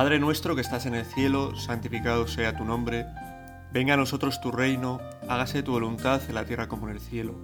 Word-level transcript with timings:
Padre 0.00 0.18
nuestro 0.18 0.54
que 0.54 0.62
estás 0.62 0.86
en 0.86 0.94
el 0.94 1.04
cielo, 1.04 1.54
santificado 1.56 2.26
sea 2.26 2.56
tu 2.56 2.64
nombre, 2.64 3.04
venga 3.70 3.92
a 3.92 3.96
nosotros 3.98 4.40
tu 4.40 4.50
reino, 4.50 4.98
hágase 5.28 5.62
tu 5.62 5.72
voluntad 5.72 6.22
en 6.26 6.36
la 6.36 6.46
tierra 6.46 6.68
como 6.68 6.88
en 6.88 6.94
el 6.94 7.02
cielo. 7.02 7.34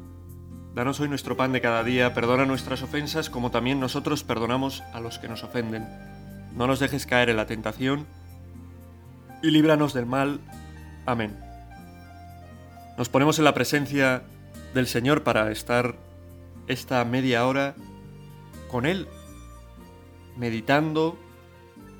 Danos 0.74 0.98
hoy 0.98 1.10
nuestro 1.10 1.36
pan 1.36 1.52
de 1.52 1.60
cada 1.60 1.84
día, 1.84 2.14
perdona 2.14 2.46
nuestras 2.46 2.80
ofensas 2.80 3.28
como 3.28 3.50
también 3.50 3.78
nosotros 3.78 4.24
perdonamos 4.24 4.82
a 4.94 5.00
los 5.00 5.18
que 5.18 5.28
nos 5.28 5.44
ofenden. 5.44 5.86
No 6.54 6.66
nos 6.66 6.80
dejes 6.80 7.04
caer 7.04 7.28
en 7.28 7.36
la 7.36 7.44
tentación 7.44 8.06
y 9.42 9.50
líbranos 9.50 9.92
del 9.92 10.06
mal. 10.06 10.40
Amén. 11.04 11.38
Nos 12.96 13.10
ponemos 13.10 13.38
en 13.38 13.44
la 13.44 13.52
presencia 13.52 14.22
del 14.72 14.86
Señor 14.86 15.24
para 15.24 15.52
estar 15.52 15.96
esta 16.68 17.04
media 17.04 17.46
hora 17.46 17.74
con 18.70 18.86
Él, 18.86 19.08
meditando 20.38 21.18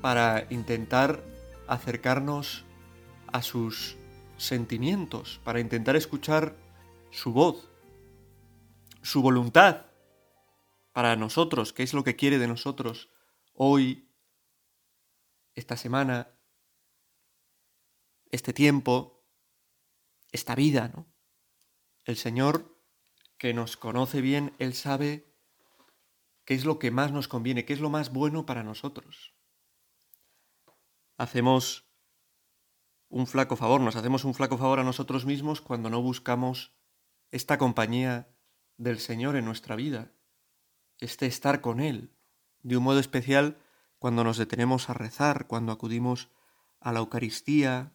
para 0.07 0.47
intentar 0.51 1.21
acercarnos 1.67 2.63
a 3.27 3.41
sus 3.41 3.97
sentimientos, 4.37 5.41
para 5.43 5.59
intentar 5.59 5.97
escuchar 5.97 6.55
su 7.11 7.33
voz, 7.33 7.69
su 9.01 9.21
voluntad 9.21 9.87
para 10.93 11.17
nosotros, 11.17 11.73
qué 11.73 11.83
es 11.83 11.93
lo 11.93 12.05
que 12.05 12.15
quiere 12.15 12.37
de 12.37 12.47
nosotros 12.47 13.09
hoy, 13.53 14.09
esta 15.55 15.75
semana, 15.75 16.29
este 18.31 18.53
tiempo, 18.53 19.27
esta 20.31 20.55
vida. 20.55 20.89
El 22.05 22.15
Señor 22.15 22.79
que 23.37 23.53
nos 23.53 23.75
conoce 23.75 24.21
bien, 24.21 24.53
Él 24.57 24.73
sabe 24.73 25.35
qué 26.45 26.53
es 26.53 26.63
lo 26.63 26.79
que 26.79 26.91
más 26.91 27.11
nos 27.11 27.27
conviene, 27.27 27.65
qué 27.65 27.73
es 27.73 27.81
lo 27.81 27.89
más 27.89 28.13
bueno 28.13 28.45
para 28.45 28.63
nosotros. 28.63 29.36
Hacemos 31.17 31.87
un 33.09 33.27
flaco 33.27 33.55
favor, 33.55 33.81
nos 33.81 33.95
hacemos 33.95 34.23
un 34.23 34.33
flaco 34.33 34.57
favor 34.57 34.79
a 34.79 34.83
nosotros 34.83 35.25
mismos 35.25 35.61
cuando 35.61 35.89
no 35.89 36.01
buscamos 36.01 36.73
esta 37.31 37.57
compañía 37.57 38.29
del 38.77 38.99
Señor 38.99 39.35
en 39.35 39.45
nuestra 39.45 39.75
vida, 39.75 40.11
este 40.99 41.25
estar 41.25 41.61
con 41.61 41.79
Él, 41.79 42.13
de 42.61 42.77
un 42.77 42.83
modo 42.83 42.99
especial 42.99 43.57
cuando 43.99 44.23
nos 44.23 44.37
detenemos 44.37 44.89
a 44.89 44.93
rezar, 44.93 45.47
cuando 45.47 45.71
acudimos 45.71 46.29
a 46.79 46.91
la 46.91 46.99
Eucaristía, 46.99 47.93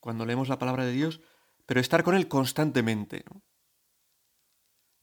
cuando 0.00 0.24
leemos 0.24 0.48
la 0.48 0.58
palabra 0.58 0.84
de 0.84 0.92
Dios, 0.92 1.20
pero 1.66 1.80
estar 1.80 2.04
con 2.04 2.14
Él 2.14 2.28
constantemente, 2.28 3.24
¿no? 3.30 3.42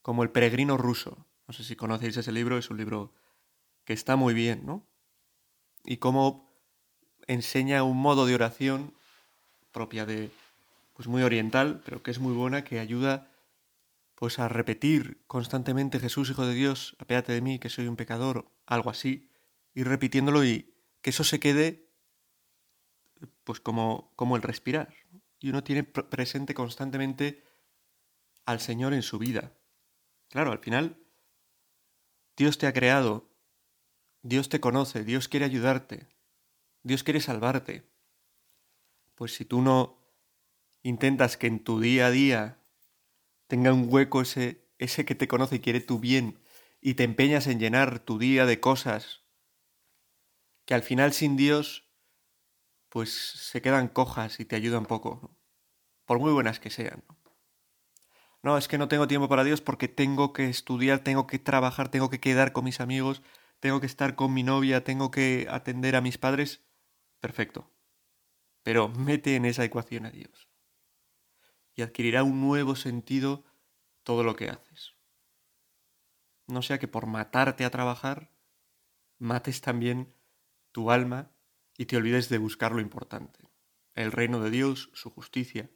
como 0.02 0.24
el 0.24 0.32
peregrino 0.32 0.78
ruso. 0.78 1.28
No 1.48 1.54
sé 1.54 1.64
si 1.64 1.76
conocéis 1.76 2.18
ese 2.18 2.32
libro, 2.32 2.58
es 2.58 2.70
un 2.70 2.78
libro 2.78 3.14
que 3.84 3.94
está 3.94 4.16
muy 4.16 4.34
bien, 4.34 4.66
¿no? 4.66 4.88
Y 5.84 5.98
cómo 5.98 6.49
enseña 7.30 7.84
un 7.84 7.98
modo 7.98 8.26
de 8.26 8.34
oración 8.34 8.92
propia 9.72 10.06
de, 10.06 10.32
pues 10.96 11.08
muy 11.08 11.22
oriental, 11.22 11.82
pero 11.86 12.02
que 12.02 12.10
es 12.10 12.20
muy 12.20 12.34
buena, 12.34 12.64
que 12.64 12.80
ayuda 12.80 13.32
pues 14.16 14.40
a 14.40 14.50
repetir 14.50 15.22
constantemente 15.28 16.00
Jesús, 16.00 16.30
Hijo 16.30 16.46
de 16.46 16.56
Dios, 16.56 16.98
apéate 17.00 17.32
de 17.32 17.42
mí, 17.42 17.60
que 17.60 17.70
soy 17.70 17.88
un 17.88 17.96
pecador, 17.96 18.52
algo 18.66 18.90
así, 18.90 19.30
ir 19.76 19.88
repitiéndolo 19.88 20.44
y 20.44 20.74
que 21.02 21.12
eso 21.12 21.24
se 21.24 21.40
quede 21.40 21.88
pues 23.44 23.60
como, 23.60 24.12
como 24.16 24.36
el 24.36 24.42
respirar. 24.42 24.94
Y 25.40 25.52
uno 25.52 25.64
tiene 25.64 25.84
presente 25.84 26.54
constantemente 26.54 27.44
al 28.46 28.60
Señor 28.60 28.94
en 28.94 29.04
su 29.04 29.20
vida. 29.20 29.54
Claro, 30.30 30.52
al 30.52 30.60
final, 30.60 30.98
Dios 32.36 32.58
te 32.58 32.68
ha 32.68 32.74
creado, 32.74 33.30
Dios 34.24 34.50
te 34.50 34.60
conoce, 34.60 35.04
Dios 35.04 35.28
quiere 35.28 35.46
ayudarte, 35.46 36.08
Dios 36.84 37.04
quiere 37.04 37.22
salvarte. 37.22 37.84
Pues 39.16 39.34
si 39.34 39.46
tú 39.46 39.62
no 39.62 39.98
intentas 40.82 41.38
que 41.38 41.48
en 41.48 41.64
tu 41.64 41.80
día 41.80 42.08
a 42.08 42.12
día 42.12 42.60
tenga 43.48 43.74
un 43.74 43.88
hueco 43.90 44.22
ese, 44.22 44.66
ese 44.78 45.06
que 45.06 45.16
te 45.16 45.28
conoce 45.28 45.58
y 45.58 45.60
quiere 45.60 45.82
tu 45.82 46.00
bien, 46.00 46.40
y 46.82 46.94
te 46.94 47.04
empeñas 47.04 47.48
en 47.48 47.60
llenar 47.60 48.00
tu 48.00 48.18
día 48.18 48.46
de 48.46 48.60
cosas 48.60 49.24
que 50.66 50.74
al 50.74 50.84
final 50.84 51.14
sin 51.14 51.36
Dios 51.36 51.90
pues 52.90 53.14
se 53.14 53.62
quedan 53.62 53.88
cojas 53.88 54.40
y 54.40 54.46
te 54.46 54.56
ayudan 54.56 54.86
poco, 54.86 55.36
por 56.06 56.20
muy 56.20 56.32
buenas 56.32 56.60
que 56.60 56.70
sean. 56.70 57.04
¿no? 57.08 57.18
no, 58.42 58.58
es 58.58 58.68
que 58.68 58.78
no 58.78 58.88
tengo 58.88 59.08
tiempo 59.08 59.30
para 59.30 59.44
Dios 59.44 59.62
porque 59.62 59.88
tengo 59.88 60.34
que 60.34 60.50
estudiar, 60.50 61.00
tengo 61.00 61.28
que 61.28 61.40
trabajar, 61.40 61.90
tengo 61.90 62.10
que 62.10 62.20
quedar 62.20 62.52
con 62.52 62.66
mis 62.66 62.80
amigos, 62.80 63.22
tengo 63.60 63.80
que 63.80 63.86
estar 63.86 64.16
con 64.16 64.34
mi 64.34 64.44
novia, 64.44 64.84
tengo 64.84 65.12
que 65.12 65.48
atender 65.50 65.96
a 65.96 66.02
mis 66.02 66.18
padres. 66.18 66.62
Perfecto. 67.20 67.72
Pero 68.64 68.90
mete 68.90 69.36
en 69.36 69.46
esa 69.46 69.64
ecuación 69.64 70.06
a 70.06 70.12
Dios. 70.12 70.50
Y 71.76 71.82
adquirirá 71.82 72.24
un 72.24 72.42
nuevo 72.42 72.76
sentido 72.76 73.46
todo 74.04 74.24
lo 74.24 74.36
que 74.36 74.50
haces. 74.50 74.96
No 76.48 76.62
sea 76.62 76.80
que 76.80 76.88
por 76.88 77.06
matarte 77.06 77.64
a 77.64 77.70
trabajar, 77.70 78.32
mates 79.18 79.62
también 79.62 80.14
tu 80.72 80.92
alma 80.92 81.32
y 81.78 81.86
te 81.86 81.98
olvides 81.98 82.30
de 82.30 82.38
buscar 82.38 82.72
lo 82.72 82.82
importante. 82.82 83.50
El 83.94 84.12
reino 84.12 84.42
de 84.42 84.50
Dios, 84.50 84.90
su 84.94 85.10
justicia. 85.10 85.70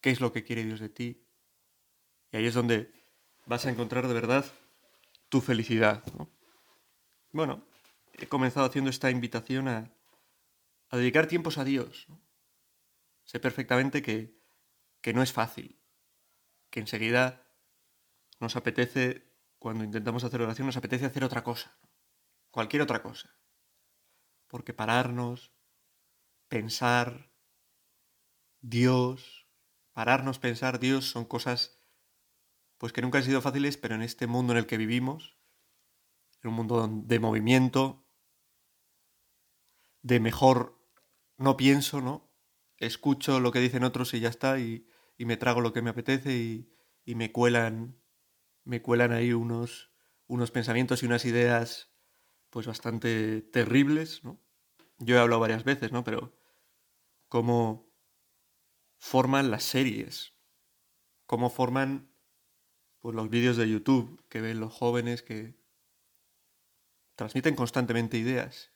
¿Qué 0.00 0.10
es 0.10 0.20
lo 0.20 0.32
que 0.32 0.44
quiere 0.44 0.64
Dios 0.64 0.80
de 0.80 0.88
ti? 0.88 1.26
Y 2.32 2.36
ahí 2.38 2.46
es 2.46 2.54
donde 2.54 2.92
vas 3.46 3.66
a 3.66 3.70
encontrar 3.70 4.08
de 4.08 4.14
verdad 4.14 4.44
tu 5.28 5.40
felicidad. 5.40 6.02
Bueno, 7.32 7.62
he 8.14 8.26
comenzado 8.26 8.66
haciendo 8.66 8.90
esta 8.90 9.10
invitación 9.10 9.68
a, 9.68 9.92
dedicar 10.96 11.26
tiempos 11.26 11.58
a 11.58 11.64
Dios. 11.64 12.08
Sé 13.24 13.38
perfectamente 13.40 14.02
que, 14.02 14.40
que 15.00 15.12
no 15.12 15.22
es 15.22 15.32
fácil, 15.32 15.80
que 16.70 16.80
enseguida 16.80 17.46
nos 18.40 18.56
apetece, 18.56 19.30
cuando 19.58 19.84
intentamos 19.84 20.24
hacer 20.24 20.40
oración, 20.42 20.66
nos 20.66 20.76
apetece 20.76 21.06
hacer 21.06 21.24
otra 21.24 21.44
cosa, 21.44 21.78
cualquier 22.50 22.82
otra 22.82 23.02
cosa. 23.02 23.36
Porque 24.48 24.74
pararnos, 24.74 25.52
pensar, 26.48 27.30
Dios, 28.60 29.46
pararnos, 29.92 30.38
pensar 30.38 30.80
Dios 30.80 31.08
son 31.08 31.24
cosas 31.24 31.80
pues 32.78 32.94
que 32.94 33.02
nunca 33.02 33.18
han 33.18 33.24
sido 33.24 33.42
fáciles, 33.42 33.76
pero 33.76 33.94
en 33.94 34.00
este 34.00 34.26
mundo 34.26 34.54
en 34.54 34.58
el 34.58 34.66
que 34.66 34.78
vivimos, 34.78 35.36
en 36.42 36.48
un 36.48 36.56
mundo 36.56 36.88
de 36.90 37.20
movimiento, 37.20 38.06
de 40.00 40.18
mejor 40.18 40.79
no 41.40 41.56
pienso, 41.56 42.00
¿no? 42.00 42.30
Escucho 42.76 43.40
lo 43.40 43.50
que 43.50 43.60
dicen 43.60 43.82
otros 43.82 44.12
y 44.14 44.20
ya 44.20 44.28
está, 44.28 44.60
y, 44.60 44.86
me 45.18 45.36
trago 45.36 45.60
lo 45.60 45.72
que 45.72 45.82
me 45.82 45.90
apetece 45.90 46.34
y, 46.34 46.72
y, 47.04 47.14
me 47.14 47.32
cuelan, 47.32 47.98
me 48.64 48.82
cuelan 48.82 49.12
ahí 49.12 49.32
unos, 49.32 49.90
unos 50.26 50.50
pensamientos 50.50 51.02
y 51.02 51.06
unas 51.06 51.24
ideas 51.24 51.90
pues 52.50 52.66
bastante 52.66 53.42
terribles, 53.42 54.22
¿no? 54.24 54.40
Yo 54.98 55.16
he 55.16 55.18
hablado 55.18 55.40
varias 55.40 55.64
veces, 55.64 55.92
¿no? 55.92 56.04
Pero 56.04 56.36
cómo 57.28 57.90
forman 58.98 59.50
las 59.50 59.64
series, 59.64 60.34
cómo 61.26 61.48
forman 61.48 62.12
pues 63.00 63.14
los 63.14 63.30
vídeos 63.30 63.56
de 63.56 63.68
YouTube 63.68 64.22
que 64.28 64.42
ven 64.42 64.60
los 64.60 64.74
jóvenes 64.74 65.22
que 65.22 65.58
transmiten 67.14 67.54
constantemente 67.54 68.18
ideas. 68.18 68.72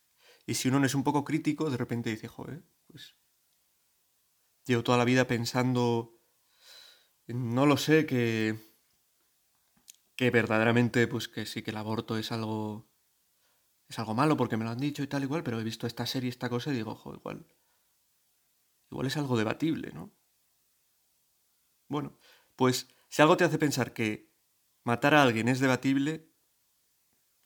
Y 0.47 0.55
si 0.55 0.69
uno 0.69 0.81
no 0.81 0.87
es 0.87 0.95
un 0.95 1.05
poco 1.05 1.25
crítico, 1.25 1.71
de 1.71 1.77
repente 1.77 2.11
dice, 2.11 2.29
joder, 2.29 2.63
pues 2.87 3.17
llevo 4.65 4.83
toda 4.83 4.99
la 4.99 5.05
vida 5.05 5.27
pensando, 5.27 6.21
no 7.27 7.67
lo 7.67 7.77
sé, 7.77 8.07
que, 8.07 8.59
que 10.17 10.31
verdaderamente, 10.31 11.07
pues 11.09 11.29
que 11.29 11.47
sí 11.47 11.63
que 11.63 11.71
el 11.71 11.77
aborto 11.77 12.17
es 12.19 12.33
algo, 12.33 12.89
es 13.89 13.99
algo 13.99 14.15
malo 14.15 14.37
porque 14.37 14.57
me 14.57 14.65
lo 14.65 14.71
han 14.71 14.81
dicho 14.81 15.03
y 15.03 15.07
tal 15.07 15.23
igual, 15.23 15.43
pero 15.43 15.61
he 15.61 15.65
visto 15.65 15.87
esta 15.87 16.07
serie, 16.07 16.31
esta 16.31 16.49
cosa 16.49 16.71
y 16.73 16.77
digo, 16.77 16.95
joder, 16.95 17.21
igual, 17.21 17.47
igual 18.91 19.07
es 19.07 19.17
algo 19.17 19.37
debatible, 19.37 19.93
¿no? 19.93 20.13
Bueno, 21.89 22.19
pues 22.57 22.89
si 23.09 23.23
algo 23.23 23.37
te 23.37 23.45
hace 23.45 23.59
pensar 23.59 23.93
que 23.93 24.31
matar 24.85 25.15
a 25.15 25.23
alguien 25.23 25.49
es 25.49 25.61
debatible, 25.61 26.29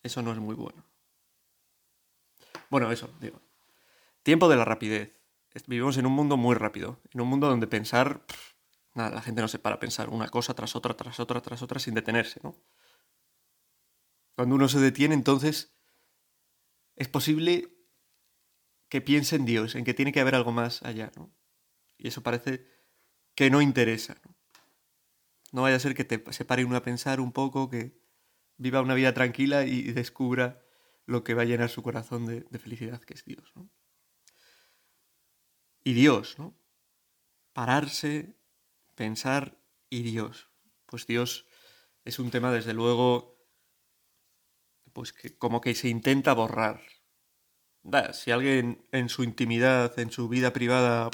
eso 0.03 0.23
no 0.23 0.33
es 0.33 0.39
muy 0.39 0.55
bueno. 0.55 0.88
Bueno, 2.71 2.91
eso, 2.93 3.11
digo. 3.21 3.41
Tiempo 4.23 4.49
de 4.49 4.57
la 4.57 4.65
rapidez. 4.65 5.19
Vivimos 5.67 5.97
en 5.97 6.07
un 6.07 6.13
mundo 6.13 6.37
muy 6.37 6.55
rápido, 6.55 7.01
en 7.13 7.21
un 7.21 7.29
mundo 7.29 7.49
donde 7.49 7.67
pensar, 7.67 8.25
nada, 8.95 9.11
la 9.11 9.23
gente 9.23 9.41
no 9.41 9.49
se 9.49 9.59
para 9.59 9.77
a 9.77 9.81
pensar 9.81 10.09
una 10.09 10.29
cosa 10.29 10.55
tras 10.55 10.77
otra, 10.77 10.95
tras 10.95 11.19
otra, 11.19 11.41
tras 11.41 11.63
otra, 11.63 11.81
sin 11.81 11.95
detenerse, 11.95 12.41
¿no? 12.43 12.55
Cuando 14.37 14.55
uno 14.55 14.69
se 14.69 14.79
detiene, 14.79 15.15
entonces 15.15 15.75
es 16.95 17.09
posible 17.09 17.75
que 18.89 19.01
piense 19.01 19.37
en 19.37 19.47
Dios, 19.47 19.75
en 19.75 19.85
que 19.85 19.95
tiene 19.95 20.13
que 20.13 20.21
haber 20.21 20.37
algo 20.37 20.53
más 20.53 20.83
allá, 20.83 21.11
¿no? 21.17 21.35
Y 21.97 22.09
eso 22.09 22.23
parece 22.23 22.65
que 23.35 23.51
no 23.51 23.61
interesa, 23.61 24.21
¿no? 25.53 25.63
Vaya 25.63 25.77
a 25.77 25.81
ser 25.81 25.95
que 25.95 26.05
te, 26.05 26.23
se 26.33 26.45
pare 26.45 26.65
uno 26.65 26.77
a 26.77 26.83
pensar 26.83 27.21
un 27.21 27.33
poco, 27.33 27.69
que 27.69 27.99
viva 28.59 28.83
una 28.83 28.95
vida 28.95 29.13
tranquila 29.15 29.65
y 29.65 29.83
descubra 29.93 30.68
lo 31.09 31.25
que 31.25 31.33
va 31.33 31.43
a 31.43 31.47
llenar 31.47 31.71
su 31.71 31.83
corazón 31.83 32.27
de, 32.27 32.59
felicidad, 32.59 33.01
que 33.01 33.15
es 33.15 33.25
Dios. 33.25 33.51
y 35.83 35.95
Dios, 35.95 36.39
¿no? 36.39 36.55
Pararse, 37.55 38.37
pensar 38.95 39.59
y 39.89 40.03
Dios. 40.03 40.51
Pues 40.85 41.07
Dios 41.07 41.47
es 42.05 42.19
un 42.19 42.31
tema, 42.31 42.53
desde 42.53 42.75
luego, 42.75 43.43
pues 44.93 45.15
que 45.15 45.35
como 45.39 45.63
que 45.63 45.75
se 45.75 45.89
intenta 45.89 46.35
borrar. 46.35 46.83
si 48.13 48.31
alguien 48.31 48.87
en 48.93 49.09
su 49.09 49.25
intimidad, 49.25 49.99
en 49.99 50.11
su 50.11 50.29
vida 50.29 50.53
privada, 50.53 51.09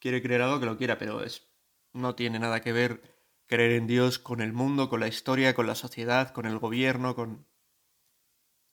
quiere 0.00 0.20
creer 0.20 0.42
algo, 0.42 0.58
que 0.58 0.66
lo 0.66 0.76
quiera, 0.76 0.98
pero 0.98 1.22
es, 1.22 1.46
no 1.92 2.16
tiene 2.16 2.40
nada 2.40 2.60
que 2.60 2.72
ver 2.72 3.20
creer 3.46 3.70
en 3.72 3.86
Dios 3.86 4.18
con 4.18 4.40
el 4.40 4.52
mundo, 4.52 4.88
con 4.88 4.98
la 4.98 5.06
historia, 5.06 5.54
con 5.54 5.68
la 5.68 5.76
sociedad, 5.76 6.32
con 6.32 6.44
el 6.44 6.58
gobierno, 6.58 7.14
con, 7.14 7.46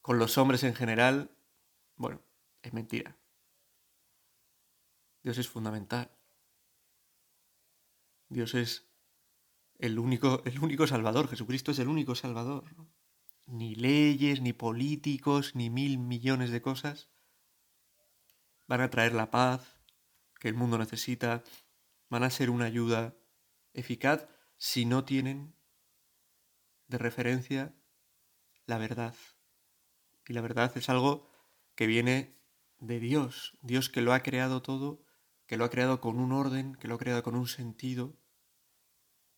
con 0.06 0.20
los 0.20 0.38
hombres 0.38 0.64
en 0.64 0.76
general. 0.76 1.36
Bueno, 1.96 2.22
es 2.62 2.74
mentira. 2.74 3.18
Dios 5.24 5.40
es 5.40 5.50
fundamental. 5.50 6.12
Dios 8.30 8.54
es 8.54 8.88
el 9.80 9.98
único, 9.98 10.44
el 10.46 10.60
único 10.60 10.86
Salvador. 10.86 11.28
Jesucristo 11.28 11.72
es 11.72 11.80
el 11.80 11.88
único 11.88 12.14
Salvador. 12.14 12.66
Ni 13.48 13.74
leyes, 13.74 14.42
ni 14.42 14.54
políticos, 14.54 15.56
ni 15.56 15.72
mil 15.72 15.98
millones 15.98 16.52
de 16.52 16.62
cosas 16.62 17.10
van 18.68 18.82
a 18.82 18.92
traer 18.92 19.14
la 19.14 19.32
paz 19.32 19.80
que 20.40 20.50
el 20.50 20.54
mundo 20.54 20.78
necesita, 20.78 21.44
van 22.10 22.22
a 22.22 22.30
ser 22.30 22.52
una 22.52 22.66
ayuda 22.66 23.16
eficaz 23.74 24.28
si 24.58 24.86
no 24.86 25.04
tienen 25.04 25.56
de 26.90 27.00
referencia 27.00 27.74
la 28.68 28.78
verdad. 28.78 29.16
Y 30.28 30.34
la 30.34 30.42
verdad 30.42 30.76
es 30.76 30.90
algo 30.90 31.30
que 31.76 31.88
viene 31.88 32.36
de 32.80 33.00
Dios, 33.00 33.58
Dios 33.62 33.90
que 33.90 34.02
lo 34.02 34.14
ha 34.14 34.22
creado 34.22 34.62
todo 34.62 35.06
que 35.48 35.58
lo 35.58 35.66
ha 35.66 35.70
creado 35.70 36.02
con 36.02 36.20
un 36.20 36.32
orden, 36.32 36.76
que 36.76 36.88
lo 36.88 36.96
ha 36.96 37.00
creado 37.00 37.24
con 37.24 37.36
un 37.36 37.48
sentido. 37.48 38.14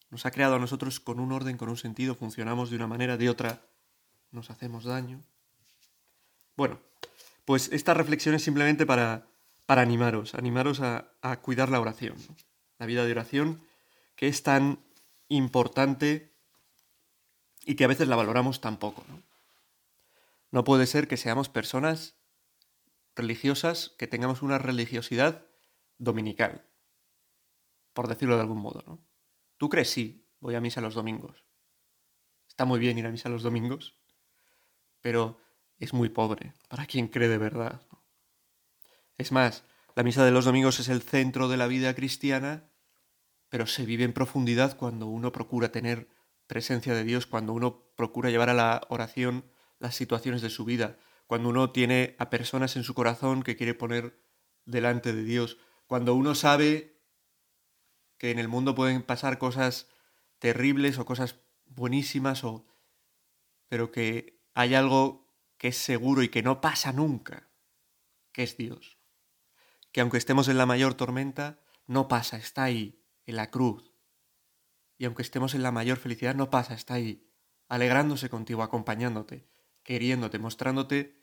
Nos 0.09 0.25
ha 0.25 0.31
creado 0.31 0.55
a 0.55 0.59
nosotros 0.59 0.99
con 0.99 1.19
un 1.19 1.31
orden, 1.31 1.57
con 1.57 1.69
un 1.69 1.77
sentido, 1.77 2.15
funcionamos 2.15 2.69
de 2.69 2.77
una 2.77 2.87
manera, 2.87 3.17
de 3.17 3.29
otra 3.29 3.61
nos 4.31 4.49
hacemos 4.49 4.85
daño. 4.85 5.21
Bueno, 6.55 6.79
pues 7.45 7.69
esta 7.71 7.93
reflexión 7.93 8.35
es 8.35 8.43
simplemente 8.43 8.85
para, 8.85 9.27
para 9.65 9.81
animaros, 9.81 10.33
animaros 10.33 10.79
a, 10.81 11.11
cuidar 11.41 11.69
la 11.69 11.79
oración, 11.79 12.15
la 12.79 12.85
vida 12.85 13.05
de 13.05 13.11
oración, 13.11 13.61
que 14.15 14.27
es 14.27 14.43
tan 14.43 14.79
importante 15.27 16.31
y 17.65 17.75
que 17.75 17.83
a 17.83 17.87
veces 17.87 18.07
la 18.07 18.15
valoramos 18.15 18.61
tan 18.61 18.77
poco. 18.77 19.03
¿no? 19.09 19.21
No 20.51 20.63
puede 20.63 20.85
ser 20.87 21.07
que 21.07 21.17
seamos 21.17 21.49
personas 21.49 22.17
religiosas, 23.15 23.95
que 23.97 24.07
tengamos 24.07 24.41
una 24.41 24.57
religiosidad 24.57 25.45
dominical, 25.97 26.65
por 27.93 28.07
decirlo 28.07 28.35
de 28.35 28.41
algún 28.41 28.59
modo, 28.59 28.83
¿no? 28.85 29.07
¿Tú 29.57 29.69
crees? 29.69 29.89
Sí, 29.89 30.29
voy 30.39 30.55
a 30.55 30.61
misa 30.61 30.81
los 30.81 30.93
domingos. 30.93 31.45
Está 32.47 32.65
muy 32.65 32.79
bien 32.79 32.97
ir 32.97 33.05
a 33.07 33.11
misa 33.11 33.29
los 33.29 33.43
domingos, 33.43 33.99
pero 35.01 35.39
es 35.79 35.93
muy 35.93 36.09
pobre 36.09 36.53
para 36.69 36.85
quien 36.85 37.07
cree 37.07 37.27
de 37.27 37.37
verdad. 37.37 37.81
Es 39.17 39.31
más, 39.31 39.63
la 39.95 40.03
misa 40.03 40.23
de 40.23 40.31
los 40.31 40.45
domingos 40.45 40.79
es 40.79 40.89
el 40.89 41.01
centro 41.01 41.47
de 41.47 41.57
la 41.57 41.67
vida 41.67 41.95
cristiana, 41.95 42.69
pero 43.49 43.65
se 43.65 43.85
vive 43.85 44.03
en 44.03 44.13
profundidad 44.13 44.77
cuando 44.77 45.07
uno 45.07 45.31
procura 45.31 45.71
tener 45.71 46.07
presencia 46.45 46.93
de 46.93 47.03
Dios, 47.03 47.25
cuando 47.25 47.53
uno 47.53 47.89
procura 47.95 48.29
llevar 48.29 48.49
a 48.49 48.53
la 48.53 48.81
oración 48.89 49.51
las 49.79 49.95
situaciones 49.95 50.41
de 50.41 50.49
su 50.49 50.65
vida, 50.65 50.97
cuando 51.27 51.49
uno 51.49 51.71
tiene 51.71 52.15
a 52.19 52.29
personas 52.29 52.75
en 52.75 52.83
su 52.83 52.93
corazón 52.93 53.43
que 53.43 53.55
quiere 53.55 53.73
poner 53.73 54.19
delante 54.65 55.13
de 55.13 55.23
Dios, 55.23 55.57
cuando 55.87 56.15
uno 56.15 56.35
sabe 56.35 57.01
que 58.17 58.31
en 58.31 58.39
el 58.39 58.47
mundo 58.47 58.75
pueden 58.75 59.03
pasar 59.03 59.37
cosas 59.37 59.87
terribles 60.39 60.97
o 60.97 61.05
cosas 61.05 61.39
buenísimas 61.65 62.43
o 62.43 62.65
pero 63.67 63.91
que 63.91 64.41
hay 64.53 64.75
algo 64.75 65.27
que 65.57 65.69
es 65.69 65.77
seguro 65.77 66.23
y 66.23 66.29
que 66.29 66.43
no 66.43 66.61
pasa 66.61 66.91
nunca, 66.93 67.49
que 68.31 68.43
es 68.43 68.57
Dios. 68.57 68.97
Que 69.91 70.01
aunque 70.01 70.17
estemos 70.17 70.47
en 70.47 70.57
la 70.57 70.65
mayor 70.65 70.93
tormenta, 70.93 71.59
no 71.85 72.07
pasa, 72.07 72.37
está 72.37 72.63
ahí, 72.63 73.03
en 73.25 73.35
la 73.35 73.49
cruz. 73.49 73.93
Y 74.97 75.05
aunque 75.05 75.21
estemos 75.21 75.53
en 75.53 75.63
la 75.63 75.71
mayor 75.71 75.97
felicidad, 75.97 76.35
no 76.35 76.49
pasa, 76.49 76.73
está 76.73 76.95
ahí, 76.95 77.29
alegrándose 77.67 78.29
contigo, 78.29 78.63
acompañándote, 78.63 79.47
queriéndote, 79.87 80.37
mostrándote 80.37 81.17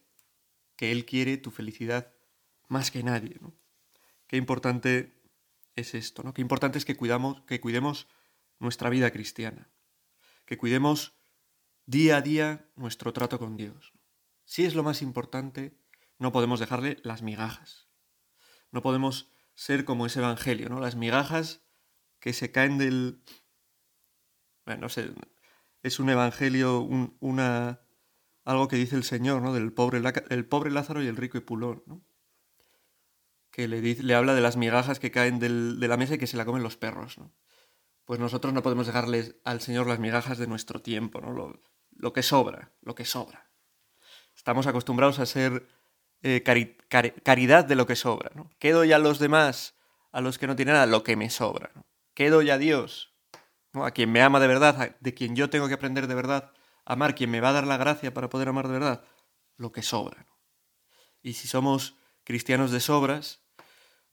que 0.74 0.90
Él 0.90 1.04
quiere 1.04 1.36
tu 1.36 1.50
felicidad 1.50 2.14
más 2.66 2.90
que 2.90 3.02
nadie. 3.02 3.36
¿no? 3.42 3.54
Qué 4.26 4.38
importante 4.38 5.20
es 5.76 5.94
esto, 5.94 6.22
¿no? 6.22 6.32
Qué 6.32 6.40
importante 6.40 6.78
es 6.78 6.86
que, 6.86 6.96
cuidamos, 6.96 7.42
que 7.42 7.60
cuidemos 7.60 8.08
nuestra 8.58 8.88
vida 8.88 9.10
cristiana, 9.10 9.68
que 10.46 10.56
cuidemos 10.56 11.12
día 11.84 12.16
a 12.16 12.22
día 12.22 12.70
nuestro 12.74 13.12
trato 13.12 13.38
con 13.38 13.58
Dios. 13.58 13.92
Si 14.46 14.64
es 14.64 14.74
lo 14.74 14.82
más 14.82 15.02
importante, 15.02 15.76
no 16.18 16.32
podemos 16.32 16.58
dejarle 16.58 16.96
las 17.02 17.20
migajas. 17.20 17.88
No 18.70 18.80
podemos 18.80 19.28
ser 19.54 19.84
como 19.84 20.06
ese 20.06 20.20
evangelio, 20.20 20.70
¿no? 20.70 20.80
Las 20.80 20.96
migajas 20.96 21.60
que 22.18 22.32
se 22.32 22.50
caen 22.50 22.78
del... 22.78 23.22
Bueno, 24.64 24.82
no 24.82 24.88
sé, 24.88 25.12
es 25.82 26.00
un 26.00 26.08
evangelio, 26.08 26.80
una... 26.80 27.83
algo 28.44 28.68
que 28.68 28.76
dice 28.76 28.96
el 28.96 29.04
Señor, 29.04 29.42
¿no? 29.42 29.52
Del 29.52 29.72
pobre, 29.72 30.02
el 30.30 30.46
pobre 30.46 30.70
Lázaro 30.70 31.02
y 31.02 31.06
el 31.06 31.16
rico 31.16 31.38
Epulón, 31.38 31.82
¿no? 31.86 32.04
que 33.54 33.68
le, 33.68 33.80
le 33.80 34.14
habla 34.16 34.34
de 34.34 34.40
las 34.40 34.56
migajas 34.56 34.98
que 34.98 35.12
caen 35.12 35.38
de 35.38 35.48
la 35.86 35.96
mesa 35.96 36.14
y 36.14 36.18
que 36.18 36.26
se 36.26 36.36
la 36.36 36.44
comen 36.44 36.64
los 36.64 36.76
perros. 36.76 37.18
¿no? 37.18 37.32
Pues 38.04 38.18
nosotros 38.18 38.52
no 38.52 38.64
podemos 38.64 38.88
dejarles 38.88 39.36
al 39.44 39.60
Señor 39.60 39.86
las 39.86 40.00
migajas 40.00 40.38
de 40.38 40.48
nuestro 40.48 40.82
tiempo, 40.82 41.20
¿no? 41.20 41.32
lo, 41.96 42.12
que 42.12 42.24
sobra, 42.24 42.72
lo 42.82 42.96
que 42.96 43.04
sobra. 43.04 43.48
Estamos 44.34 44.66
acostumbrados 44.66 45.20
a 45.20 45.26
ser 45.26 45.68
eh, 46.22 46.42
caridad 46.42 47.64
de 47.64 47.76
lo 47.76 47.86
que 47.86 47.94
sobra. 47.94 48.32
¿no? 48.34 48.50
Quedo 48.58 48.82
ya 48.82 48.96
a 48.96 48.98
los 48.98 49.20
demás, 49.20 49.76
a 50.10 50.20
los 50.20 50.36
que 50.36 50.48
no 50.48 50.56
tienen 50.56 50.74
nada, 50.74 50.86
lo 50.86 51.04
que 51.04 51.14
me 51.14 51.30
sobra. 51.30 51.70
¿no? 51.76 51.86
Quedo 52.12 52.42
ya 52.42 52.54
a 52.54 52.58
Dios, 52.58 53.14
¿no? 53.72 53.86
a 53.86 53.92
quien 53.92 54.10
me 54.10 54.20
ama 54.20 54.40
de 54.40 54.48
verdad, 54.48 54.96
de 54.98 55.14
quien 55.14 55.36
yo 55.36 55.48
tengo 55.48 55.68
que 55.68 55.74
aprender 55.74 56.08
de 56.08 56.14
verdad, 56.16 56.52
amar, 56.84 57.14
quien 57.14 57.30
me 57.30 57.40
va 57.40 57.50
a 57.50 57.54
dar 57.54 57.66
la 57.66 57.76
gracia 57.76 58.12
para 58.12 58.28
poder 58.28 58.48
amar 58.48 58.66
de 58.68 58.74
verdad, 58.74 59.04
lo 59.56 59.72
que 59.72 59.82
sobra. 59.82 60.26
Y 61.22 61.34
si 61.34 61.48
somos 61.48 61.96
cristianos 62.24 62.70
de 62.70 62.80
sobras, 62.80 63.42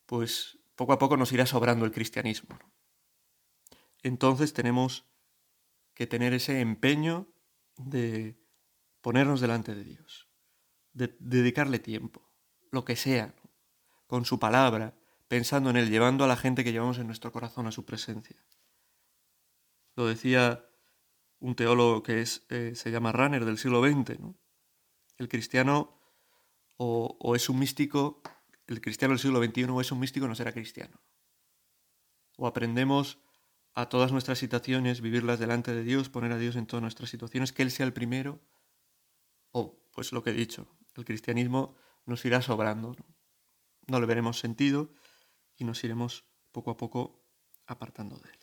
pues 0.05 0.59
poco 0.75 0.93
a 0.93 0.99
poco 0.99 1.17
nos 1.17 1.31
irá 1.31 1.45
sobrando 1.45 1.85
el 1.85 1.91
cristianismo. 1.91 2.57
Entonces 4.03 4.53
tenemos 4.53 5.05
que 5.93 6.07
tener 6.07 6.33
ese 6.33 6.61
empeño 6.61 7.27
de 7.75 8.39
ponernos 9.01 9.41
delante 9.41 9.75
de 9.75 9.83
Dios, 9.83 10.29
de 10.93 11.15
dedicarle 11.19 11.79
tiempo, 11.79 12.29
lo 12.71 12.85
que 12.85 12.95
sea, 12.95 13.35
con 14.07 14.25
su 14.25 14.39
palabra, 14.39 14.97
pensando 15.27 15.69
en 15.69 15.77
Él, 15.77 15.89
llevando 15.89 16.23
a 16.23 16.27
la 16.27 16.35
gente 16.35 16.63
que 16.63 16.71
llevamos 16.71 16.97
en 16.97 17.07
nuestro 17.07 17.31
corazón 17.31 17.67
a 17.67 17.71
su 17.71 17.85
presencia. 17.85 18.43
Lo 19.95 20.07
decía 20.07 20.65
un 21.41 21.55
teólogo 21.55 22.01
que 22.01 22.21
es, 22.21 22.45
eh, 22.49 22.71
se 22.75 22.89
llama 22.89 23.11
Runner 23.11 23.43
del 23.43 23.57
siglo 23.57 23.83
XX. 23.83 24.17
El 25.17 25.27
cristiano 25.27 25.99
o, 26.77 27.17
o 27.19 27.35
es 27.35 27.49
un 27.49 27.59
místico 27.59 28.23
el 28.71 28.79
cristiano 28.79 29.11
del 29.11 29.19
siglo 29.19 29.43
XXI 29.43 29.81
es 29.81 29.91
un 29.91 29.99
místico, 29.99 30.27
no 30.27 30.35
será 30.35 30.53
cristiano. 30.53 31.01
O 32.37 32.47
aprendemos 32.47 33.19
a 33.73 33.89
todas 33.89 34.13
nuestras 34.13 34.39
situaciones, 34.39 35.01
vivirlas 35.01 35.39
delante 35.39 35.73
de 35.73 35.83
Dios, 35.83 36.07
poner 36.07 36.31
a 36.31 36.37
Dios 36.37 36.55
en 36.55 36.67
todas 36.67 36.81
nuestras 36.81 37.09
situaciones, 37.09 37.51
que 37.51 37.63
Él 37.63 37.71
sea 37.71 37.85
el 37.85 37.91
primero, 37.91 38.39
o, 39.51 39.83
pues 39.91 40.13
lo 40.13 40.23
que 40.23 40.29
he 40.29 40.33
dicho, 40.33 40.67
el 40.95 41.03
cristianismo 41.03 41.75
nos 42.05 42.23
irá 42.23 42.41
sobrando, 42.41 42.95
no, 42.97 43.05
no 43.87 43.99
le 43.99 44.05
veremos 44.05 44.39
sentido 44.39 44.93
y 45.57 45.65
nos 45.65 45.83
iremos 45.83 46.23
poco 46.53 46.71
a 46.71 46.77
poco 46.77 47.25
apartando 47.67 48.17
de 48.19 48.29
Él. 48.29 48.40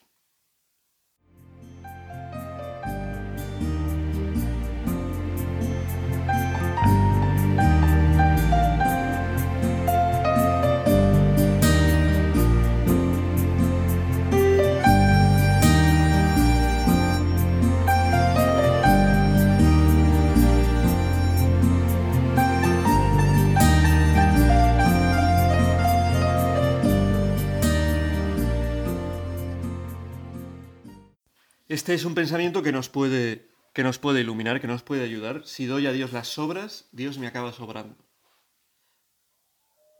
Este 31.68 31.92
es 31.92 32.06
un 32.06 32.14
pensamiento 32.14 32.62
que 32.62 32.72
nos 32.72 32.88
puede 32.88 33.46
que 33.74 33.82
nos 33.84 33.98
puede 33.98 34.22
iluminar, 34.22 34.60
que 34.60 34.66
nos 34.66 34.82
puede 34.82 35.04
ayudar. 35.04 35.46
Si 35.46 35.66
doy 35.66 35.86
a 35.86 35.92
Dios 35.92 36.12
las 36.12 36.28
sobras, 36.28 36.88
Dios 36.92 37.18
me 37.18 37.26
acaba 37.26 37.52
sobrando. 37.52 37.96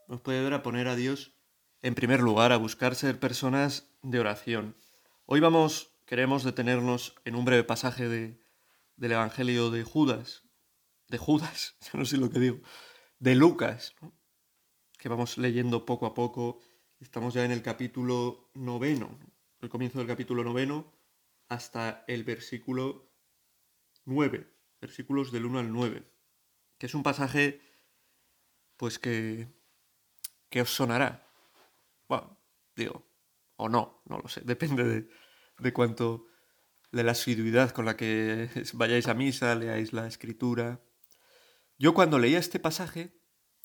Nos 0.09 0.23
puede 0.23 0.43
ver 0.43 0.55
a 0.55 0.63
poner 0.63 0.89
a 0.89 0.97
Dios 0.97 1.35
en 1.83 1.95
primer 1.95 2.21
lugar, 2.21 2.53
a 2.53 2.57
buscar 2.57 2.95
ser 2.95 3.21
personas 3.21 3.93
de 4.03 4.19
oración. 4.19 4.75
Hoy 5.27 5.41
vamos, 5.41 5.93
queremos 6.07 6.43
detenernos 6.43 7.15
en 7.25 7.37
un 7.37 7.45
breve 7.45 7.63
pasaje 7.63 8.09
de, 8.09 8.41
del 8.97 9.13
Evangelio 9.13 9.71
de 9.71 9.85
Judas, 9.85 10.45
de 11.09 11.19
Judas, 11.19 11.77
ya 11.93 11.99
no 11.99 12.07
sé 12.07 12.17
lo 12.17 12.31
que 12.31 12.41
digo, 12.41 12.61
de 13.19 13.35
Lucas, 13.35 13.95
que 14.97 15.09
vamos 15.11 15.37
leyendo 15.37 15.85
poco 15.85 16.07
a 16.07 16.15
poco. 16.15 16.61
Estamos 16.99 17.35
ya 17.35 17.45
en 17.45 17.53
el 17.53 17.63
capítulo 17.63 18.51
noveno, 18.55 19.21
el 19.61 19.69
comienzo 19.69 19.99
del 19.99 20.09
capítulo 20.09 20.43
noveno, 20.43 20.98
hasta 21.49 22.05
el 22.07 22.25
versículo 22.25 23.11
9, 24.05 24.51
versículos 24.81 25.33
del 25.33 25.47
1 25.47 25.59
al 25.59 25.73
9, 25.73 26.11
que 26.79 26.87
es 26.87 26.95
un 26.95 27.03
pasaje, 27.03 27.61
pues 28.77 28.99
que, 28.99 29.49
que 30.51 30.63
os 30.63 30.71
sonará. 30.71 31.31
Bueno, 32.09 32.39
digo, 32.77 33.07
o 33.57 33.69
no, 33.69 34.03
no 34.07 34.19
lo 34.19 34.29
sé, 34.29 34.41
depende 34.45 34.85
de, 34.85 35.09
de 35.59 35.73
cuánto, 35.73 36.27
de 36.93 37.03
la 37.03 37.13
asiduidad 37.13 37.71
con 37.73 37.85
la 37.85 37.97
que 37.97 38.49
vayáis 38.75 39.09
a 39.09 39.15
misa, 39.15 39.55
leáis 39.55 39.93
la 39.93 40.07
escritura. 40.07 40.81
Yo 41.79 41.95
cuando 41.95 42.19
leía 42.19 42.39
este 42.39 42.59
pasaje, 42.59 43.15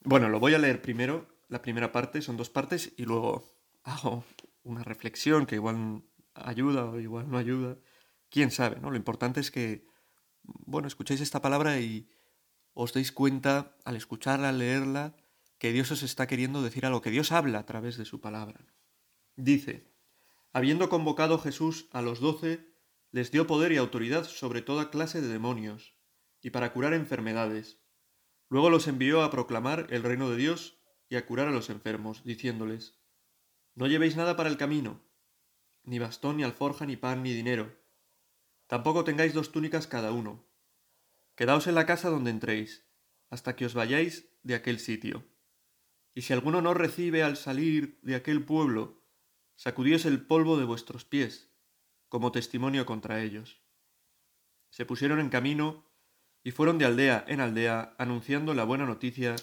bueno, 0.03 0.29
lo 0.29 0.39
voy 0.39 0.53
a 0.53 0.59
leer 0.59 0.81
primero, 0.81 1.27
la 1.47 1.61
primera 1.61 1.91
parte, 1.91 2.21
son 2.21 2.37
dos 2.37 2.49
partes, 2.49 2.93
y 2.97 3.05
luego 3.05 3.43
hago 3.83 4.25
una 4.63 4.83
reflexión 4.83 5.45
que 5.45 5.55
igual 5.55 6.03
ayuda 6.35 6.85
o 6.85 6.99
igual 6.99 7.29
no 7.29 7.37
ayuda. 7.37 7.77
Quién 8.29 8.51
sabe, 8.51 8.79
¿no? 8.79 8.89
Lo 8.89 8.97
importante 8.97 9.39
es 9.39 9.51
que, 9.51 9.85
bueno, 10.43 10.87
escuchéis 10.87 11.21
esta 11.21 11.41
palabra 11.41 11.79
y 11.79 12.09
os 12.73 12.93
deis 12.93 13.11
cuenta 13.11 13.77
al 13.85 13.95
escucharla, 13.95 14.49
al 14.49 14.59
leerla, 14.59 15.15
que 15.57 15.71
Dios 15.71 15.91
os 15.91 16.03
está 16.03 16.27
queriendo 16.27 16.61
decir 16.61 16.85
algo, 16.85 17.01
que 17.01 17.11
Dios 17.11 17.31
habla 17.31 17.59
a 17.59 17.65
través 17.65 17.97
de 17.97 18.05
su 18.05 18.19
palabra. 18.19 18.65
Dice, 19.35 19.93
habiendo 20.51 20.89
convocado 20.89 21.39
Jesús 21.39 21.87
a 21.91 22.01
los 22.01 22.19
doce, 22.19 22.73
les 23.11 23.31
dio 23.31 23.47
poder 23.47 23.71
y 23.71 23.77
autoridad 23.77 24.25
sobre 24.25 24.61
toda 24.61 24.89
clase 24.89 25.21
de 25.21 25.27
demonios, 25.27 25.95
y 26.41 26.49
para 26.49 26.73
curar 26.73 26.93
enfermedades. 26.93 27.79
Luego 28.49 28.69
los 28.69 28.87
envió 28.87 29.23
a 29.23 29.31
proclamar 29.31 29.87
el 29.91 30.03
reino 30.03 30.29
de 30.29 30.35
Dios 30.35 30.77
y 31.07 31.15
a 31.15 31.25
curar 31.25 31.47
a 31.47 31.51
los 31.51 31.69
enfermos, 31.69 32.23
diciéndoles, 32.23 32.99
No 33.75 33.87
llevéis 33.87 34.17
nada 34.17 34.35
para 34.35 34.49
el 34.49 34.57
camino, 34.57 35.01
ni 35.83 35.99
bastón, 35.99 36.37
ni 36.37 36.43
alforja, 36.43 36.85
ni 36.85 36.97
pan, 36.97 37.23
ni 37.23 37.33
dinero. 37.33 37.77
Tampoco 38.67 39.03
tengáis 39.03 39.33
dos 39.33 39.51
túnicas 39.51 39.87
cada 39.87 40.11
uno. 40.11 40.45
Quedaos 41.35 41.67
en 41.67 41.75
la 41.75 41.85
casa 41.85 42.09
donde 42.09 42.31
entréis, 42.31 42.85
hasta 43.29 43.55
que 43.55 43.65
os 43.65 43.73
vayáis 43.73 44.29
de 44.43 44.55
aquel 44.55 44.79
sitio. 44.79 45.25
Y 46.13 46.21
si 46.21 46.33
alguno 46.33 46.61
no 46.61 46.73
recibe 46.73 47.23
al 47.23 47.37
salir 47.37 47.99
de 48.01 48.15
aquel 48.15 48.45
pueblo, 48.45 49.01
sacudíos 49.55 50.05
el 50.05 50.25
polvo 50.25 50.57
de 50.57 50.65
vuestros 50.65 51.05
pies, 51.05 51.49
como 52.09 52.31
testimonio 52.31 52.85
contra 52.85 53.21
ellos. 53.23 53.61
Se 54.69 54.85
pusieron 54.85 55.19
en 55.19 55.29
camino 55.29 55.87
y 56.43 56.51
fueron 56.51 56.77
de 56.77 56.85
aldea 56.85 57.25
en 57.27 57.39
aldea 57.39 57.95
anunciando 57.97 58.53
la 58.53 58.63
buena 58.63 58.85
noticia 58.85 59.35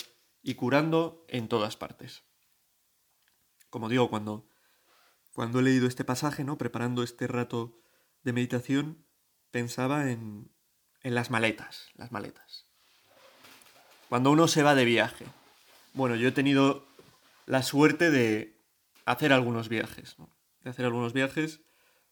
y 0.43 0.55
curando 0.55 1.25
en 1.29 1.49
todas 1.49 1.77
partes. 1.77 2.23
Como 3.71 3.89
digo, 3.89 4.11
cuando, 4.11 4.50
cuando 5.33 5.61
he 5.61 5.63
leído 5.63 5.87
este 5.87 6.05
pasaje, 6.05 6.45
¿no? 6.45 6.59
preparando 6.59 7.03
este 7.03 7.27
rato 7.27 7.79
de 8.23 8.33
meditación, 8.33 9.07
pensaba 9.51 10.11
en, 10.11 10.51
en 11.03 11.15
las 11.15 11.31
maletas, 11.31 11.89
las 11.95 12.13
maletas. 12.13 12.67
Cuando 14.09 14.31
uno 14.31 14.49
se 14.49 14.63
va 14.63 14.75
de 14.75 14.85
viaje, 14.85 15.25
bueno, 15.95 16.17
yo 16.17 16.29
he 16.29 16.33
tenido 16.33 16.87
la 17.47 17.63
suerte 17.63 18.11
de 18.11 18.61
hacer 19.05 19.33
algunos 19.33 19.69
viajes, 19.69 20.19
¿no? 20.19 20.31
De 20.63 20.71
hacer 20.71 20.85
algunos 20.85 21.13
viajes, 21.13 21.63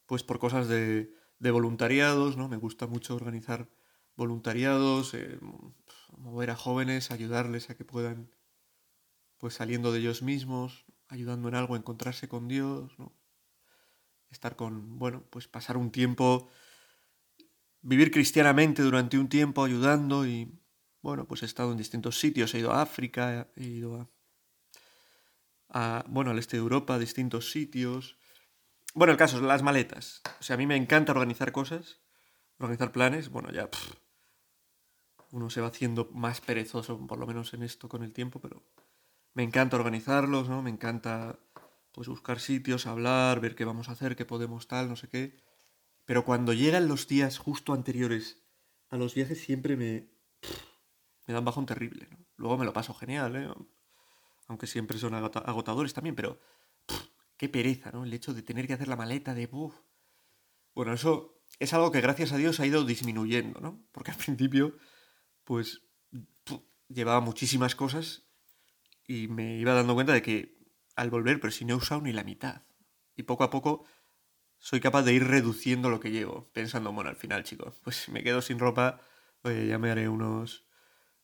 pues 0.07 0.23
por 0.23 0.39
cosas 0.39 0.69
de, 0.69 1.13
de 1.39 1.51
voluntariados, 1.51 2.37
¿no? 2.37 2.49
Me 2.49 2.57
gusta 2.57 2.87
mucho 2.87 3.15
organizar 3.15 3.69
voluntariados, 4.17 5.15
eh, 5.15 5.39
mover 6.17 6.51
a 6.51 6.57
jóvenes, 6.57 7.11
ayudarles 7.11 7.71
a 7.71 7.77
que 7.77 7.85
puedan, 7.85 8.33
pues 9.39 9.55
saliendo 9.55 9.93
de 9.93 10.01
ellos 10.01 10.23
mismos, 10.23 10.87
ayudando 11.09 11.49
en 11.49 11.55
algo, 11.55 11.77
encontrarse 11.77 12.29
con 12.29 12.49
Dios, 12.49 12.99
¿no? 12.99 13.13
Estar 14.31 14.57
con, 14.57 14.99
bueno, 14.99 15.25
pues 15.31 15.49
pasar 15.49 15.77
un 15.77 15.91
tiempo, 15.91 16.49
vivir 17.81 18.11
cristianamente 18.11 18.83
durante 18.83 19.19
un 19.19 19.29
tiempo 19.29 19.65
ayudando 19.65 20.27
y 20.27 20.59
bueno, 21.01 21.27
pues 21.27 21.43
he 21.43 21.47
estado 21.47 21.73
en 21.73 21.79
distintos 21.79 22.19
sitios, 22.19 22.55
he 22.55 22.59
ido 22.59 22.73
a 22.73 22.83
África, 22.83 23.49
he 23.57 23.65
ido 23.65 24.11
a, 25.71 26.05
bueno, 26.09 26.31
al 26.31 26.39
este 26.39 26.57
de 26.57 26.63
Europa, 26.63 26.95
a 26.95 26.99
distintos 26.99 27.51
sitios. 27.51 28.19
Bueno, 28.95 29.13
el 29.13 29.19
caso 29.19 29.37
es 29.37 29.43
las 29.43 29.63
maletas. 29.63 30.23
O 30.41 30.43
sea, 30.43 30.55
a 30.55 30.57
mí 30.57 30.67
me 30.67 30.77
encanta 30.77 31.13
organizar 31.13 31.53
cosas, 31.53 32.01
organizar 32.59 32.93
planes. 32.93 33.29
Bueno, 33.29 33.53
ya 33.53 33.71
uno 35.31 35.51
se 35.51 35.61
va 35.61 35.69
haciendo 35.69 36.11
más 36.13 36.41
perezoso, 36.41 37.07
por 37.07 37.19
lo 37.19 37.27
menos 37.27 37.55
en 37.55 37.63
esto 37.63 37.89
con 37.89 38.03
el 38.03 38.13
tiempo, 38.13 38.41
pero 38.41 38.63
me 39.39 39.45
encanta 39.45 39.77
organizarlos, 39.77 40.49
¿no? 40.49 40.63
Me 40.63 40.71
encanta 40.71 41.39
pues 41.93 42.09
buscar 42.09 42.41
sitios, 42.41 42.89
hablar, 42.89 43.39
ver 43.39 43.55
qué 43.55 43.65
vamos 43.65 43.89
a 43.89 43.93
hacer, 43.93 44.17
qué 44.17 44.25
podemos 44.25 44.67
tal, 44.67 44.89
no 44.89 44.97
sé 44.97 45.09
qué. 45.09 45.37
Pero 46.07 46.25
cuando 46.25 46.53
llegan 46.53 46.89
los 46.89 47.07
días 47.07 47.39
justo 47.39 47.73
anteriores 47.73 48.43
a 48.89 48.97
los 48.97 49.15
viajes 49.15 49.41
siempre 49.41 49.77
me 49.77 50.11
me 51.29 51.35
da 51.35 51.39
un 51.39 51.45
bajón 51.45 51.67
terrible. 51.67 52.09
Luego 52.37 52.59
me 52.59 52.65
lo 52.65 52.73
paso 52.73 52.93
genial, 52.95 53.37
¿eh? 53.37 53.49
aunque 54.49 54.67
siempre 54.67 54.99
son 54.99 55.15
agotadores 55.15 55.95
también, 55.95 56.17
pero 56.17 56.41
qué 57.37 57.49
pereza, 57.49 57.93
¿no? 57.93 58.03
El 58.03 58.13
hecho 58.13 58.35
de 58.35 58.43
tener 58.43 58.67
que 58.67 58.73
hacer 58.73 58.89
la 58.89 58.97
maleta 58.97 59.35
de... 59.35 59.49
Bueno, 60.75 60.93
eso 60.93 61.45
es 61.61 61.73
algo 61.75 61.93
que 61.93 62.01
gracias 62.01 62.33
a 62.33 62.39
Dios 62.39 62.59
ha 62.59 62.67
ido 62.67 62.85
disminuyendo, 62.85 63.61
¿no? 63.61 63.87
Porque 63.93 64.11
al 64.11 64.17
principio, 64.25 64.77
pues, 65.45 65.83
llevaba 66.89 67.21
muchísimas 67.21 67.77
cosas 67.77 68.28
y 69.09 69.27
me 69.27 69.57
iba 69.57 69.73
dando 69.73 69.95
cuenta 69.95 70.13
de 70.13 70.23
que 70.23 70.57
al 70.95 71.11
volver, 71.11 71.41
pero 71.41 71.51
si 71.51 71.65
no 71.65 71.75
he 71.75 71.77
usado 71.79 72.03
ni 72.03 72.13
la 72.13 72.23
mitad. 72.23 72.63
Y 73.17 73.25
poco 73.25 73.43
a 73.43 73.51
poco 73.51 73.85
soy 74.59 74.81
capaz 74.81 75.03
de 75.03 75.15
ir 75.15 75.25
reduciendo 75.25 75.91
lo 75.91 75.99
que 75.99 76.11
llevo, 76.11 76.51
pensando, 76.53 76.93
bueno, 76.93 77.11
al 77.11 77.17
final, 77.17 77.43
chicos, 77.43 77.81
pues 77.83 78.09
me 78.09 78.23
quedo 78.23 78.43
sin 78.43 78.59
ropa, 78.59 79.01
oye, 79.43 79.67
ya 79.67 79.79
me 79.79 79.91
haré 79.91 80.09
unos 80.09 80.69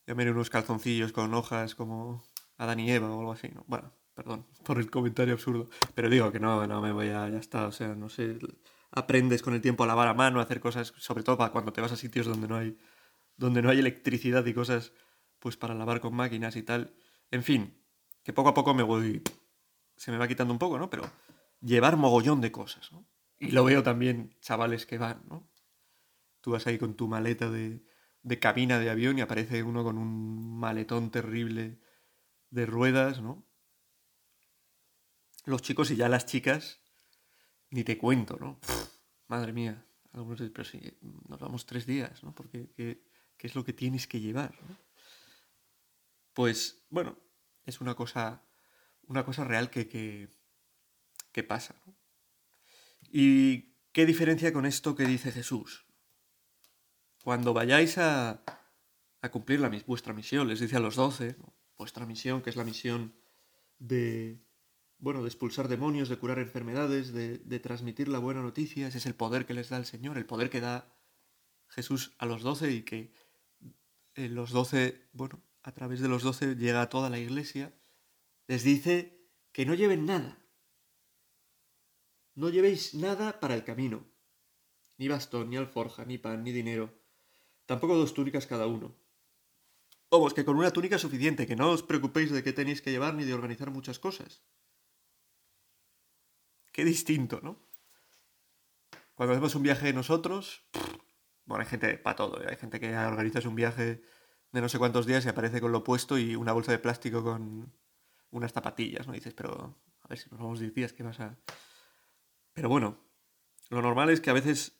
ya 0.06 0.14
me 0.14 0.30
unos 0.30 0.50
calzoncillos 0.50 1.12
con 1.12 1.32
hojas 1.34 1.74
como 1.74 2.24
Adán 2.58 2.80
y 2.80 2.90
Eva 2.90 3.10
o 3.10 3.20
algo 3.20 3.32
así, 3.32 3.48
¿no? 3.48 3.64
Bueno, 3.66 3.92
perdón 4.14 4.46
por 4.64 4.78
el 4.78 4.90
comentario 4.90 5.34
absurdo, 5.34 5.68
pero 5.94 6.08
digo 6.08 6.30
que 6.32 6.40
no, 6.40 6.66
no 6.66 6.80
me 6.80 6.92
voy 6.92 7.08
a, 7.08 7.28
ya 7.28 7.38
está, 7.38 7.66
o 7.66 7.72
sea, 7.72 7.94
no 7.94 8.08
sé, 8.08 8.38
aprendes 8.92 9.42
con 9.42 9.54
el 9.54 9.60
tiempo 9.60 9.84
a 9.84 9.86
lavar 9.86 10.08
a 10.08 10.14
mano, 10.14 10.40
a 10.40 10.44
hacer 10.44 10.60
cosas, 10.60 10.94
sobre 10.98 11.22
todo 11.22 11.36
para 11.36 11.52
cuando 11.52 11.72
te 11.72 11.80
vas 11.80 11.92
a 11.92 11.96
sitios 11.96 12.26
donde 12.26 12.48
no 12.48 12.56
hay, 12.56 12.78
donde 13.36 13.62
no 13.62 13.70
hay 13.70 13.78
electricidad 13.78 14.44
y 14.46 14.54
cosas, 14.54 14.92
pues 15.38 15.56
para 15.56 15.74
lavar 15.74 16.00
con 16.00 16.14
máquinas 16.14 16.56
y 16.56 16.62
tal. 16.62 16.94
En 17.30 17.42
fin, 17.42 17.74
que 18.22 18.32
poco 18.32 18.50
a 18.50 18.54
poco 18.54 18.74
me 18.74 18.82
voy, 18.82 19.22
se 19.96 20.10
me 20.10 20.18
va 20.18 20.28
quitando 20.28 20.52
un 20.52 20.58
poco, 20.58 20.78
¿no? 20.78 20.90
Pero 20.90 21.10
llevar 21.60 21.96
mogollón 21.96 22.40
de 22.40 22.52
cosas, 22.52 22.92
¿no? 22.92 23.06
Y 23.38 23.50
lo 23.50 23.64
veo 23.64 23.82
también 23.82 24.36
chavales 24.40 24.86
que 24.86 24.98
van, 24.98 25.22
¿no? 25.28 25.48
Tú 26.40 26.52
vas 26.52 26.66
ahí 26.66 26.78
con 26.78 26.94
tu 26.94 27.08
maleta 27.08 27.50
de, 27.50 27.84
de 28.22 28.38
cabina 28.38 28.78
de 28.78 28.90
avión 28.90 29.18
y 29.18 29.22
aparece 29.22 29.62
uno 29.62 29.82
con 29.82 29.98
un 29.98 30.58
maletón 30.58 31.10
terrible 31.10 31.78
de 32.50 32.66
ruedas, 32.66 33.20
¿no? 33.20 33.44
Los 35.44 35.62
chicos 35.62 35.90
y 35.90 35.96
ya 35.96 36.08
las 36.08 36.26
chicas, 36.26 36.80
ni 37.70 37.84
te 37.84 37.98
cuento, 37.98 38.36
¿no? 38.38 38.60
madre 39.28 39.52
mía, 39.52 39.84
algunos 40.12 40.38
dicen, 40.38 40.52
pero 40.52 40.64
si 40.64 40.80
nos 41.28 41.40
vamos 41.40 41.66
tres 41.66 41.86
días, 41.86 42.22
¿no? 42.22 42.34
Porque 42.34 42.70
¿qué, 42.76 43.02
es 43.38 43.54
lo 43.54 43.64
que 43.64 43.72
tienes 43.72 44.06
que 44.06 44.20
llevar? 44.20 44.54
Pues, 46.34 46.84
bueno, 46.90 47.16
es 47.64 47.80
una 47.80 47.94
cosa, 47.94 48.42
una 49.06 49.24
cosa 49.24 49.44
real 49.44 49.70
que, 49.70 49.88
que, 49.88 51.42
pasa, 51.44 51.74
¿no? 51.86 51.94
¿Y 53.10 53.76
qué 53.92 54.04
diferencia 54.04 54.52
con 54.52 54.66
esto 54.66 54.96
que 54.96 55.04
dice 55.04 55.30
Jesús? 55.30 55.86
Cuando 57.22 57.54
vayáis 57.54 57.98
a, 57.98 58.42
a 59.22 59.30
cumplir 59.30 59.60
la, 59.60 59.70
vuestra 59.86 60.12
misión, 60.12 60.48
les 60.48 60.60
dice 60.60 60.76
a 60.76 60.80
los 60.80 60.96
doce, 60.96 61.36
vuestra 61.78 62.04
misión, 62.04 62.42
que 62.42 62.50
es 62.50 62.56
la 62.56 62.64
misión 62.64 63.14
de, 63.78 64.42
bueno, 64.98 65.22
de 65.22 65.28
expulsar 65.28 65.68
demonios, 65.68 66.08
de 66.08 66.18
curar 66.18 66.40
enfermedades, 66.40 67.12
de, 67.12 67.38
de 67.38 67.60
transmitir 67.60 68.08
la 68.08 68.18
buena 68.18 68.42
noticia, 68.42 68.88
ese 68.88 68.98
es 68.98 69.06
el 69.06 69.14
poder 69.14 69.46
que 69.46 69.54
les 69.54 69.68
da 69.68 69.76
el 69.76 69.86
Señor, 69.86 70.18
el 70.18 70.26
poder 70.26 70.50
que 70.50 70.60
da 70.60 70.92
Jesús 71.68 72.12
a 72.18 72.26
los 72.26 72.42
doce 72.42 72.72
y 72.72 72.82
que 72.82 73.12
eh, 74.14 74.28
los 74.28 74.50
doce, 74.50 75.08
bueno, 75.12 75.40
a 75.64 75.72
través 75.72 76.00
de 76.00 76.08
los 76.08 76.22
doce 76.22 76.54
llega 76.54 76.82
a 76.82 76.88
toda 76.88 77.10
la 77.10 77.18
iglesia, 77.18 77.74
les 78.46 78.62
dice 78.62 79.26
que 79.50 79.66
no 79.66 79.74
lleven 79.74 80.06
nada. 80.06 80.38
No 82.34 82.50
llevéis 82.50 82.94
nada 82.94 83.40
para 83.40 83.54
el 83.54 83.64
camino. 83.64 84.06
Ni 84.98 85.08
bastón, 85.08 85.50
ni 85.50 85.56
alforja, 85.56 86.04
ni 86.04 86.18
pan, 86.18 86.44
ni 86.44 86.52
dinero 86.52 87.04
Tampoco 87.66 87.96
dos 87.96 88.12
túnicas 88.12 88.46
cada 88.46 88.66
uno. 88.66 88.94
Vamos, 90.10 90.34
que 90.34 90.44
con 90.44 90.56
una 90.56 90.70
túnica 90.70 90.96
es 90.96 91.02
suficiente, 91.02 91.46
que 91.46 91.56
no 91.56 91.70
os 91.70 91.82
preocupéis 91.82 92.30
de 92.30 92.42
qué 92.42 92.52
tenéis 92.52 92.82
que 92.82 92.90
llevar 92.90 93.14
ni 93.14 93.24
de 93.24 93.34
organizar 93.34 93.70
muchas 93.70 93.98
cosas. 93.98 94.44
qué 96.72 96.84
distinto, 96.84 97.40
¿no? 97.40 97.64
Cuando 99.14 99.32
hacemos 99.32 99.54
un 99.54 99.62
viaje 99.62 99.92
nosotros, 99.92 100.66
bueno, 101.44 101.62
hay 101.62 101.70
gente 101.70 101.96
para 101.98 102.16
todo, 102.16 102.42
¿eh? 102.42 102.46
hay 102.50 102.56
gente 102.56 102.80
que 102.80 102.94
organiza 102.96 103.48
un 103.48 103.54
viaje 103.54 104.02
de 104.54 104.60
no 104.60 104.68
sé 104.68 104.78
cuántos 104.78 105.04
días 105.04 105.26
y 105.26 105.28
aparece 105.28 105.60
con 105.60 105.72
lo 105.72 105.78
opuesto 105.78 106.16
y 106.16 106.36
una 106.36 106.52
bolsa 106.52 106.70
de 106.70 106.78
plástico 106.78 107.24
con 107.24 107.72
unas 108.30 108.52
zapatillas, 108.52 109.04
¿no? 109.04 109.12
dices, 109.12 109.34
pero 109.34 109.76
a 110.00 110.08
ver 110.08 110.16
si 110.16 110.30
nos 110.30 110.38
vamos 110.38 110.60
10 110.60 110.72
días, 110.72 110.92
¿qué 110.92 111.02
pasa? 111.02 111.36
Pero 112.52 112.68
bueno, 112.68 112.96
lo 113.68 113.82
normal 113.82 114.10
es 114.10 114.20
que 114.20 114.30
a 114.30 114.32
veces 114.32 114.78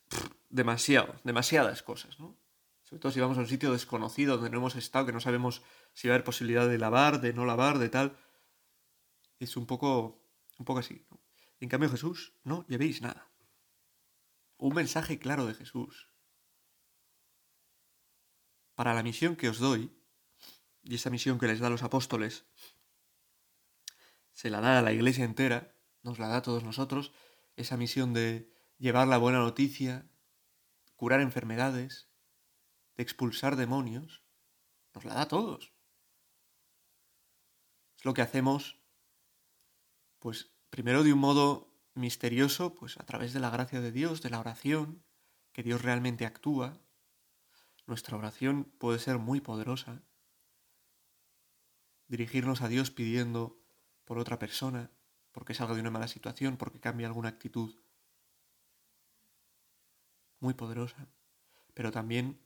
demasiado, 0.49 1.16
demasiadas 1.25 1.83
cosas, 1.83 2.21
¿no? 2.21 2.38
Sobre 2.85 3.00
todo 3.00 3.11
si 3.11 3.19
vamos 3.19 3.37
a 3.37 3.40
un 3.40 3.49
sitio 3.49 3.73
desconocido 3.73 4.37
donde 4.37 4.50
no 4.50 4.59
hemos 4.59 4.76
estado, 4.76 5.07
que 5.07 5.12
no 5.12 5.19
sabemos 5.19 5.62
si 5.93 6.07
va 6.07 6.14
a 6.14 6.16
haber 6.16 6.25
posibilidad 6.25 6.69
de 6.69 6.78
lavar, 6.78 7.21
de 7.21 7.33
no 7.33 7.45
lavar, 7.45 7.78
de 7.78 7.88
tal. 7.88 8.16
Es 9.40 9.57
un 9.57 9.66
poco, 9.66 10.23
un 10.57 10.64
poco 10.64 10.78
así. 10.78 11.04
En 11.59 11.69
cambio 11.69 11.90
Jesús, 11.90 12.35
no 12.45 12.64
llevéis 12.69 13.02
nada. 13.02 13.28
Un 14.57 14.75
mensaje 14.75 15.19
claro 15.19 15.47
de 15.47 15.54
Jesús. 15.54 16.13
Para 18.75 18.95
la 18.95 19.02
misión 19.02 19.37
que 19.37 19.49
os 19.49 19.59
doy, 19.59 19.93
y 20.83 20.95
esa 20.97 21.11
misión 21.11 21.38
que 21.38 21.47
les 21.47 21.61
da 21.61 21.69
a 21.69 21.71
los 21.71 21.83
apóstoles, 21.83 22.45
se 24.33 24.50
la 24.50 24.61
da 24.61 24.78
a 24.78 24.83
la 24.83 24.93
iglesia 24.93 25.25
entera, 25.25 25.75
nos 26.02 26.19
la 26.19 26.28
da 26.28 26.38
a 26.38 26.43
todos 26.43 26.64
nosotros, 26.64 27.12
esa 27.57 27.76
misión 27.76 28.12
de 28.12 28.52
llevar 28.78 29.07
la 29.09 29.19
buena 29.19 29.38
noticia, 29.38 30.11
curar 30.97 31.21
enfermedades, 31.21 32.09
de 32.97 33.02
expulsar 33.02 33.57
demonios, 33.57 34.23
nos 34.93 35.04
la 35.04 35.14
da 35.14 35.23
a 35.23 35.28
todos. 35.28 35.73
Es 37.97 38.04
lo 38.04 38.12
que 38.12 38.23
hacemos, 38.23 38.81
pues 40.19 40.52
primero 40.71 41.02
de 41.04 41.12
un 41.12 41.21
modo 41.21 41.73
misterioso, 41.95 42.75
pues 42.75 42.99
a 42.99 43.07
través 43.07 43.33
de 43.33 43.40
la 43.40 43.50
gracia 43.50 43.81
de 43.81 43.93
Dios, 43.93 44.21
de 44.21 44.31
la 44.31 44.40
oración, 44.40 45.04
que 45.52 45.62
Dios 45.62 45.83
realmente 45.83 46.26
actúa. 46.26 46.84
Nuestra 47.87 48.17
oración 48.17 48.64
puede 48.79 48.99
ser 48.99 49.19
muy 49.19 49.41
poderosa. 49.41 50.03
Dirigirnos 52.09 52.62
a 52.62 52.69
Dios 52.69 52.91
pidiendo 52.91 53.61
por 54.05 54.19
otra 54.19 54.38
persona, 54.38 54.91
porque 55.33 55.55
salga 55.55 55.75
de 55.75 55.81
una 55.81 55.91
mala 55.91 56.09
situación, 56.09 56.57
porque 56.57 56.81
cambie 56.81 57.07
alguna 57.07 57.29
actitud 57.29 57.75
muy 60.41 60.55
poderosa. 60.55 61.09
Pero 61.75 61.91
también 61.91 62.41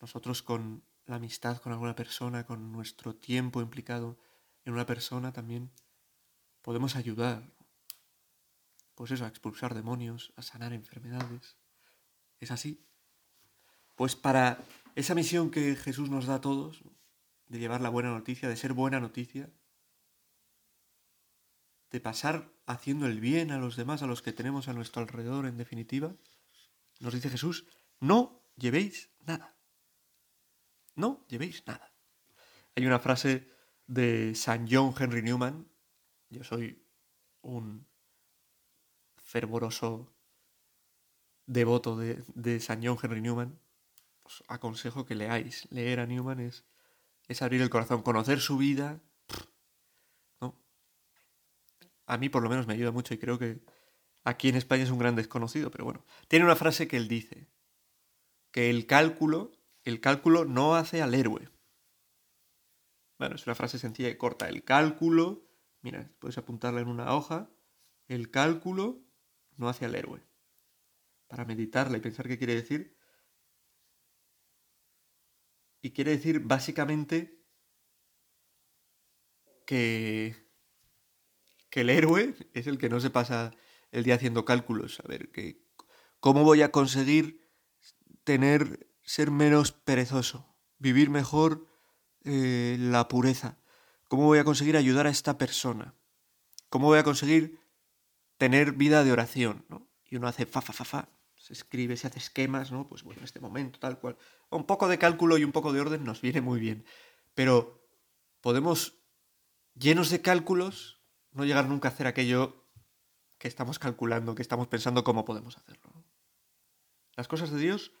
nosotros 0.00 0.42
con 0.42 0.84
la 1.06 1.16
amistad 1.16 1.58
con 1.58 1.72
alguna 1.72 1.94
persona, 1.94 2.44
con 2.44 2.72
nuestro 2.72 3.14
tiempo 3.14 3.60
implicado 3.60 4.18
en 4.64 4.72
una 4.72 4.86
persona, 4.86 5.32
también 5.32 5.70
podemos 6.62 6.96
ayudar, 6.96 7.52
pues 8.94 9.10
eso, 9.10 9.24
a 9.24 9.28
expulsar 9.28 9.74
demonios, 9.74 10.32
a 10.36 10.42
sanar 10.42 10.72
enfermedades. 10.72 11.56
¿Es 12.40 12.50
así? 12.50 12.86
Pues 13.94 14.16
para 14.16 14.64
esa 14.94 15.14
misión 15.14 15.50
que 15.50 15.76
Jesús 15.76 16.10
nos 16.10 16.26
da 16.26 16.36
a 16.36 16.40
todos, 16.40 16.82
de 17.48 17.58
llevar 17.58 17.80
la 17.80 17.88
buena 17.88 18.10
noticia, 18.10 18.48
de 18.48 18.56
ser 18.56 18.72
buena 18.72 19.00
noticia, 19.00 19.50
de 21.90 22.00
pasar 22.00 22.52
haciendo 22.66 23.06
el 23.06 23.20
bien 23.20 23.50
a 23.50 23.58
los 23.58 23.76
demás, 23.76 24.02
a 24.02 24.06
los 24.06 24.22
que 24.22 24.32
tenemos 24.32 24.68
a 24.68 24.72
nuestro 24.72 25.02
alrededor, 25.02 25.46
en 25.46 25.56
definitiva, 25.56 26.14
nos 27.00 27.14
dice 27.14 27.30
Jesús, 27.30 27.66
no 28.00 28.42
llevéis 28.56 29.10
nada. 29.20 29.56
No 30.96 31.24
llevéis 31.28 31.66
nada. 31.66 31.92
Hay 32.76 32.86
una 32.86 32.98
frase 32.98 33.48
de 33.86 34.34
San 34.34 34.66
John 34.70 34.94
Henry 34.98 35.22
Newman. 35.22 35.68
Yo 36.30 36.44
soy 36.44 36.84
un 37.42 37.86
fervoroso 39.16 40.14
devoto 41.46 41.96
de, 41.96 42.22
de 42.34 42.60
San 42.60 42.84
John 42.84 42.98
Henry 43.00 43.20
Newman. 43.20 43.60
Os 44.24 44.42
aconsejo 44.48 45.06
que 45.06 45.14
leáis. 45.14 45.68
Leer 45.70 46.00
a 46.00 46.06
Newman 46.06 46.40
es, 46.40 46.64
es 47.28 47.40
abrir 47.42 47.62
el 47.62 47.70
corazón, 47.70 48.02
conocer 48.02 48.40
su 48.40 48.58
vida. 48.58 49.00
¿no? 50.40 50.58
A 52.06 52.16
mí 52.18 52.28
por 52.28 52.42
lo 52.42 52.50
menos 52.50 52.66
me 52.66 52.74
ayuda 52.74 52.90
mucho 52.90 53.14
y 53.14 53.18
creo 53.18 53.38
que 53.38 53.60
aquí 54.24 54.48
en 54.48 54.56
España 54.56 54.82
es 54.82 54.90
un 54.90 54.98
gran 54.98 55.14
desconocido, 55.14 55.70
pero 55.70 55.84
bueno. 55.84 56.04
Tiene 56.28 56.44
una 56.44 56.56
frase 56.56 56.88
que 56.88 56.96
él 56.96 57.08
dice, 57.08 57.46
que 58.50 58.70
el 58.70 58.86
cálculo 58.86 59.52
el 59.84 60.00
cálculo 60.00 60.46
no 60.46 60.74
hace 60.74 61.02
al 61.02 61.14
héroe. 61.14 61.50
Bueno, 63.18 63.36
es 63.36 63.46
una 63.46 63.54
frase 63.54 63.78
sencilla 63.78 64.08
y 64.08 64.16
corta. 64.16 64.48
El 64.48 64.64
cálculo, 64.64 65.46
mira, 65.82 66.10
puedes 66.18 66.38
apuntarla 66.38 66.80
en 66.80 66.88
una 66.88 67.14
hoja. 67.14 67.50
El 68.08 68.30
cálculo 68.30 69.02
no 69.56 69.68
hace 69.68 69.84
al 69.84 69.94
héroe. 69.94 70.22
Para 71.26 71.44
meditarla 71.44 71.98
y 71.98 72.00
pensar 72.00 72.26
qué 72.26 72.38
quiere 72.38 72.54
decir. 72.54 72.93
Y 75.84 75.90
quiere 75.90 76.12
decir 76.12 76.40
básicamente 76.40 77.44
que, 79.66 80.34
que 81.68 81.82
el 81.82 81.90
héroe 81.90 82.34
es 82.54 82.66
el 82.66 82.78
que 82.78 82.88
no 82.88 83.00
se 83.00 83.10
pasa 83.10 83.50
el 83.92 84.02
día 84.02 84.14
haciendo 84.14 84.46
cálculos. 84.46 85.00
A 85.04 85.08
ver, 85.08 85.30
que, 85.30 85.62
¿cómo 86.20 86.42
voy 86.42 86.62
a 86.62 86.70
conseguir 86.70 87.50
tener 88.24 88.88
ser 89.02 89.30
menos 89.30 89.72
perezoso, 89.72 90.56
vivir 90.78 91.10
mejor 91.10 91.66
eh, 92.24 92.78
la 92.80 93.06
pureza. 93.06 93.58
¿Cómo 94.08 94.24
voy 94.24 94.38
a 94.38 94.44
conseguir 94.44 94.78
ayudar 94.78 95.06
a 95.06 95.10
esta 95.10 95.36
persona? 95.36 95.94
¿Cómo 96.70 96.86
voy 96.86 96.98
a 96.98 97.04
conseguir 97.04 97.60
tener 98.38 98.72
vida 98.72 99.04
de 99.04 99.12
oración? 99.12 99.66
Y 100.06 100.16
uno 100.16 100.28
hace 100.28 100.46
fa, 100.46 100.62
fa, 100.62 100.72
fa, 100.72 100.86
fa, 100.86 101.08
se 101.44 101.52
escribe, 101.52 101.96
se 101.96 102.06
hace 102.06 102.18
esquemas, 102.18 102.72
¿no? 102.72 102.88
Pues 102.88 103.02
bueno, 103.02 103.20
en 103.20 103.24
este 103.24 103.40
momento, 103.40 103.78
tal 103.78 103.98
cual. 103.98 104.16
Un 104.50 104.64
poco 104.64 104.88
de 104.88 104.98
cálculo 104.98 105.36
y 105.36 105.44
un 105.44 105.52
poco 105.52 105.72
de 105.72 105.80
orden 105.80 106.04
nos 106.04 106.20
viene 106.20 106.40
muy 106.40 106.58
bien. 106.58 106.84
Pero 107.34 107.86
podemos, 108.40 108.94
llenos 109.74 110.10
de 110.10 110.22
cálculos, 110.22 111.02
no 111.32 111.44
llegar 111.44 111.68
nunca 111.68 111.88
a 111.88 111.92
hacer 111.92 112.06
aquello 112.06 112.66
que 113.38 113.48
estamos 113.48 113.78
calculando, 113.78 114.34
que 114.34 114.42
estamos 114.42 114.68
pensando 114.68 115.04
cómo 115.04 115.24
podemos 115.24 115.56
hacerlo. 115.56 115.92
Las 117.16 117.28
cosas 117.28 117.50
de 117.50 117.58
Dios 117.58 117.92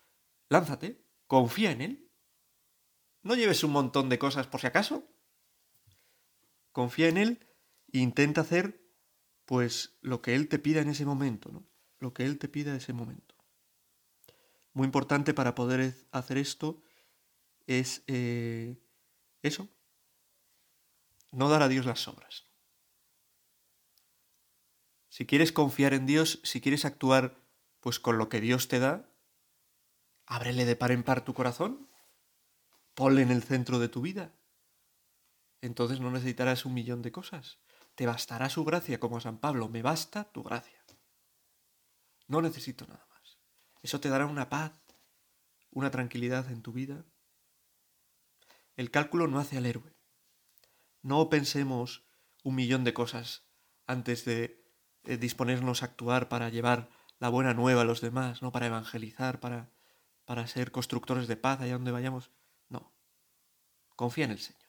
Lánzate, 0.48 1.04
confía 1.26 1.70
en 1.70 1.80
Él. 1.80 2.10
No 3.22 3.34
lleves 3.34 3.64
un 3.64 3.72
montón 3.72 4.08
de 4.08 4.18
cosas 4.18 4.46
por 4.46 4.60
si 4.60 4.66
acaso. 4.66 5.08
Confía 6.72 7.08
en 7.08 7.16
Él 7.16 7.46
e 7.92 7.98
intenta 7.98 8.42
hacer 8.42 8.80
pues 9.44 9.98
lo 10.00 10.22
que 10.22 10.34
Él 10.34 10.48
te 10.48 10.58
pida 10.58 10.80
en 10.80 10.88
ese 10.88 11.04
momento, 11.04 11.50
¿no? 11.50 11.66
Lo 11.98 12.12
que 12.12 12.24
Él 12.24 12.38
te 12.38 12.48
pida 12.48 12.70
en 12.70 12.76
ese 12.76 12.92
momento. 12.92 13.33
Muy 14.74 14.84
importante 14.84 15.32
para 15.32 15.54
poder 15.54 15.94
hacer 16.12 16.36
esto 16.36 16.82
es 17.66 18.04
eh, 18.06 18.76
eso, 19.42 19.68
no 21.32 21.48
dar 21.48 21.62
a 21.62 21.68
Dios 21.68 21.86
las 21.86 22.06
obras. 22.06 22.46
Si 25.08 25.26
quieres 25.26 25.52
confiar 25.52 25.94
en 25.94 26.06
Dios, 26.06 26.40
si 26.44 26.60
quieres 26.60 26.84
actuar 26.84 27.40
pues 27.80 27.98
con 27.98 28.18
lo 28.18 28.28
que 28.28 28.40
Dios 28.40 28.68
te 28.68 28.78
da, 28.80 29.14
Ábrele 30.26 30.64
de 30.64 30.76
par 30.76 30.90
en 30.92 31.02
par 31.02 31.24
tu 31.24 31.34
corazón. 31.34 31.88
Ponle 32.94 33.22
en 33.22 33.30
el 33.30 33.42
centro 33.42 33.78
de 33.78 33.88
tu 33.88 34.00
vida. 34.00 34.32
Entonces 35.60 36.00
no 36.00 36.10
necesitarás 36.10 36.64
un 36.64 36.74
millón 36.74 37.02
de 37.02 37.12
cosas. 37.12 37.58
Te 37.94 38.06
bastará 38.06 38.48
su 38.48 38.64
gracia, 38.64 39.00
como 39.00 39.18
a 39.18 39.20
San 39.20 39.38
Pablo. 39.38 39.68
Me 39.68 39.82
basta 39.82 40.24
tu 40.32 40.42
gracia. 40.42 40.82
No 42.26 42.40
necesito 42.40 42.86
nada 42.86 43.06
más. 43.10 43.13
Eso 43.84 44.00
te 44.00 44.08
dará 44.08 44.26
una 44.26 44.48
paz, 44.48 44.72
una 45.70 45.92
tranquilidad 45.92 46.50
en 46.50 46.62
tu 46.62 46.72
vida. 46.72 47.04
El 48.74 48.90
cálculo 48.90 49.28
no 49.28 49.38
hace 49.38 49.56
al 49.56 49.66
héroe. 49.66 49.94
No 51.02 51.30
pensemos 51.30 52.04
un 52.42 52.56
millón 52.56 52.82
de 52.82 52.94
cosas 52.94 53.44
antes 53.86 54.24
de 54.24 54.60
disponernos 55.04 55.82
a 55.82 55.86
actuar 55.86 56.28
para 56.28 56.48
llevar 56.48 56.90
la 57.20 57.28
buena 57.28 57.54
nueva 57.54 57.82
a 57.82 57.84
los 57.84 58.00
demás, 58.00 58.42
no 58.42 58.50
para 58.50 58.66
evangelizar, 58.66 59.38
para 59.38 59.70
para 60.24 60.46
ser 60.46 60.70
constructores 60.70 61.28
de 61.28 61.36
paz 61.36 61.60
allá 61.60 61.74
donde 61.74 61.90
vayamos. 61.90 62.30
No. 62.68 62.92
Confía 63.96 64.24
en 64.24 64.32
el 64.32 64.38
Señor. 64.38 64.62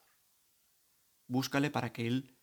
Búscale 1.27 1.71
para 1.71 1.91
que 1.91 2.07
Él 2.07 2.37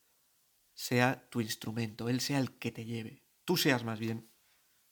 sea 0.75 1.29
tu 1.29 1.41
instrumento, 1.41 2.09
Él 2.09 2.21
sea 2.21 2.39
el 2.39 2.59
que 2.59 2.73
te 2.73 2.85
lleve. 2.85 3.23
Tú 3.45 3.57
seas 3.57 3.85
más 3.85 3.99
bien 3.99 4.31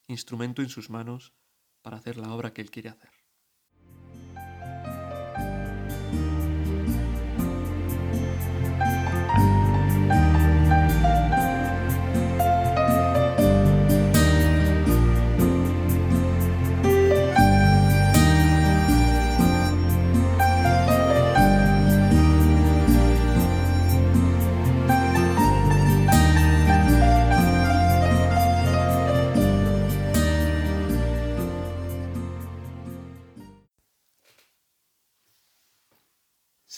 instrumento 0.07 0.61
en 0.61 0.69
sus 0.69 0.91
manos 0.91 1.35
para 1.83 1.97
hacer 1.99 2.17
la 2.17 2.33
obra 2.35 2.53
que 2.53 2.63
Él 2.63 2.71
quiere 2.71 2.91
hacer. 2.91 3.11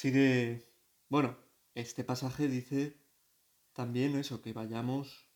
Sigue, 0.02 0.66
bueno, 1.08 1.38
este 1.74 2.02
pasaje 2.02 2.48
dice 2.48 2.98
también 3.72 4.16
eso, 4.16 4.42
que 4.42 4.52
vayamos, 4.52 5.28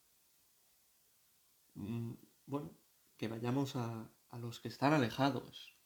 mm, 1.74 2.14
bueno, 2.46 2.76
que 3.16 3.28
vayamos 3.28 3.76
a, 3.76 4.10
a 4.28 4.38
los 4.38 4.58
que 4.58 4.66
están 4.66 4.92
alejados, 4.92 5.78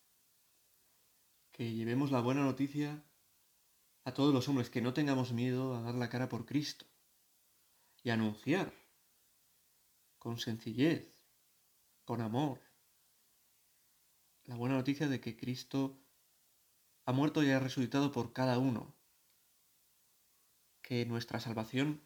que 1.52 1.74
llevemos 1.74 2.10
la 2.10 2.22
buena 2.22 2.42
noticia 2.42 3.04
a 4.04 4.14
todos 4.14 4.32
los 4.32 4.48
hombres, 4.48 4.70
que 4.70 4.80
no 4.80 4.94
tengamos 4.94 5.34
miedo 5.34 5.74
a 5.74 5.82
dar 5.82 5.94
la 5.96 6.08
cara 6.08 6.30
por 6.30 6.46
Cristo 6.46 6.86
y 8.02 8.08
anunciar 8.08 8.72
con 10.18 10.38
sencillez, 10.38 11.06
con 12.06 12.22
amor, 12.22 12.62
la 14.44 14.56
buena 14.56 14.76
noticia 14.76 15.06
de 15.06 15.20
que 15.20 15.36
Cristo 15.36 16.00
ha 17.11 17.12
muerto 17.12 17.42
y 17.42 17.51
ha 17.51 17.59
resucitado 17.59 18.12
por 18.12 18.33
cada 18.33 18.59
uno, 18.59 18.94
que 20.81 21.05
nuestra 21.07 21.40
salvación 21.40 22.01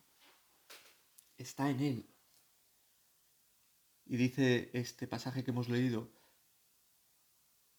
está 1.36 1.68
en 1.68 1.80
Él. 1.80 2.14
Y 4.06 4.16
dice 4.16 4.70
este 4.72 5.06
pasaje 5.06 5.44
que 5.44 5.50
hemos 5.50 5.68
leído, 5.68 6.10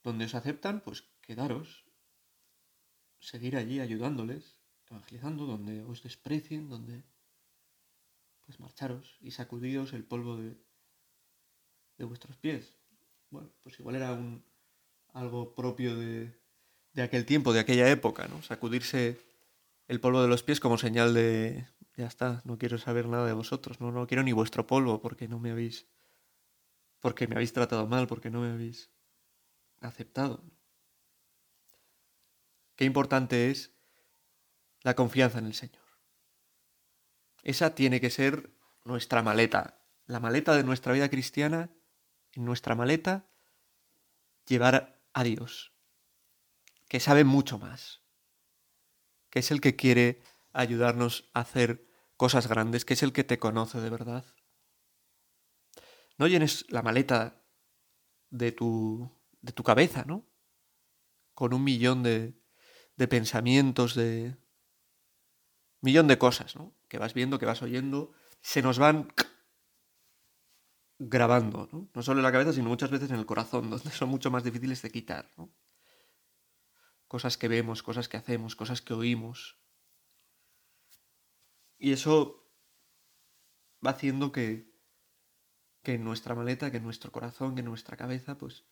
donde 0.04 0.26
os 0.26 0.36
aceptan, 0.36 0.82
pues 0.82 1.02
quedaros, 1.22 1.86
seguir 3.20 3.58
allí 3.58 3.80
ayudándoles, 3.80 4.60
evangelizando, 4.88 5.48
donde 5.48 5.84
os 5.84 6.04
desprecien, 6.04 6.70
donde 6.70 7.04
pues 8.46 8.60
marcharos 8.60 9.18
y 9.20 9.32
sacudíos 9.32 9.94
el 9.94 10.06
polvo 10.06 10.38
de, 10.38 10.64
de 11.98 12.06
vuestros 12.06 12.38
pies. 12.38 12.78
Bueno, 13.32 13.52
pues 13.64 13.80
igual 13.80 13.96
era 13.96 14.14
un, 14.14 14.46
algo 15.14 15.56
propio 15.56 15.96
de, 15.96 16.45
de 16.96 17.04
aquel 17.04 17.26
tiempo, 17.26 17.54
de 17.54 17.60
aquella 17.60 17.90
época, 17.90 18.28
¿no? 18.28 18.42
Sacudirse 18.42 19.20
el 19.88 20.00
polvo 20.00 20.22
de 20.22 20.30
los 20.30 20.44
pies 20.44 20.60
como 20.60 20.78
señal 20.78 21.14
de 21.14 21.68
ya 21.98 22.08
está, 22.08 22.42
no 22.46 22.58
quiero 22.58 22.78
saber 22.78 23.08
nada 23.08 23.26
de 23.26 23.34
vosotros, 23.34 23.80
no, 23.80 23.92
no 23.92 24.08
quiero 24.08 24.24
ni 24.24 24.32
vuestro 24.32 24.66
polvo 24.66 25.02
porque 25.02 25.28
no 25.28 25.40
me 25.40 25.52
habéis 25.52 25.88
porque 27.00 27.28
me 27.28 27.36
habéis 27.36 27.54
tratado 27.54 27.86
mal, 27.86 28.08
porque 28.08 28.32
no 28.32 28.42
me 28.42 28.52
habéis 28.52 28.90
aceptado. 29.80 30.44
Qué 32.76 32.86
importante 32.86 33.52
es 33.52 33.72
la 34.82 34.96
confianza 34.96 35.38
en 35.38 35.46
el 35.46 35.54
Señor. 35.54 35.84
Esa 37.44 37.76
tiene 37.76 38.02
que 38.02 38.10
ser 38.10 38.50
nuestra 38.86 39.22
maleta, 39.22 39.78
la 40.08 40.20
maleta 40.20 40.56
de 40.56 40.64
nuestra 40.64 40.94
vida 40.94 41.10
cristiana, 41.10 41.70
nuestra 42.36 42.74
maleta 42.74 43.28
llevar 44.48 45.00
a 45.14 45.24
Dios, 45.24 45.75
que 46.88 47.00
sabe 47.00 47.24
mucho 47.24 47.58
más, 47.58 48.02
que 49.30 49.40
es 49.40 49.52
el 49.52 49.62
que 49.62 49.76
quiere 49.76 50.22
ayudarnos 50.54 51.30
a 51.34 51.42
hacer 51.42 51.88
cosas 52.18 52.48
grandes, 52.48 52.86
que 52.86 52.94
es 52.94 53.04
el 53.04 53.14
que 53.14 53.24
te 53.24 53.40
conoce 53.40 53.82
de 53.82 53.90
verdad. 53.90 54.26
No 56.18 56.28
llenes 56.28 56.66
la 56.70 56.82
maleta 56.82 57.44
de 58.30 58.52
tu, 58.52 59.12
de 59.42 59.52
tu 59.52 59.64
cabeza, 59.64 60.06
¿no? 60.06 60.26
Con 61.34 61.54
un 61.54 61.64
millón 61.64 62.04
de, 62.04 62.40
de 62.96 63.08
pensamientos, 63.08 63.96
de... 63.96 64.38
millón 65.82 66.08
de 66.08 66.18
cosas, 66.18 66.56
¿no? 66.56 66.74
Que 66.88 66.98
vas 66.98 67.14
viendo, 67.14 67.40
que 67.40 67.46
vas 67.46 67.62
oyendo, 67.62 68.14
se 68.42 68.62
nos 68.62 68.80
van 68.80 69.10
grabando, 70.98 71.68
¿no? 71.72 71.90
No 71.94 72.02
solo 72.02 72.20
en 72.20 72.24
la 72.24 72.32
cabeza, 72.32 72.54
sino 72.54 72.70
muchas 72.70 72.92
veces 72.92 73.10
en 73.10 73.18
el 73.18 73.26
corazón, 73.26 73.70
donde 73.70 73.92
son 73.92 74.10
mucho 74.10 74.32
más 74.32 74.44
difíciles 74.44 74.82
de 74.82 74.92
quitar, 74.92 75.32
¿no? 75.38 75.54
Cosas 77.08 77.38
que 77.38 77.48
vemos, 77.48 77.84
cosas 77.84 78.10
que 78.10 78.18
hacemos, 78.18 78.56
cosas 78.56 78.82
que 78.82 78.94
oímos. 78.94 79.60
Y 81.78 81.92
eso 81.92 82.50
va 83.86 83.92
haciendo 83.92 84.32
que, 84.32 84.74
que 85.84 85.94
en 85.94 86.04
nuestra 86.04 86.36
maleta, 86.36 86.72
que 86.72 86.78
en 86.78 86.84
nuestro 86.84 87.12
corazón, 87.12 87.56
que 87.56 87.62
en 87.62 87.68
nuestra 87.68 87.98
cabeza, 87.98 88.38
pues 88.38 88.66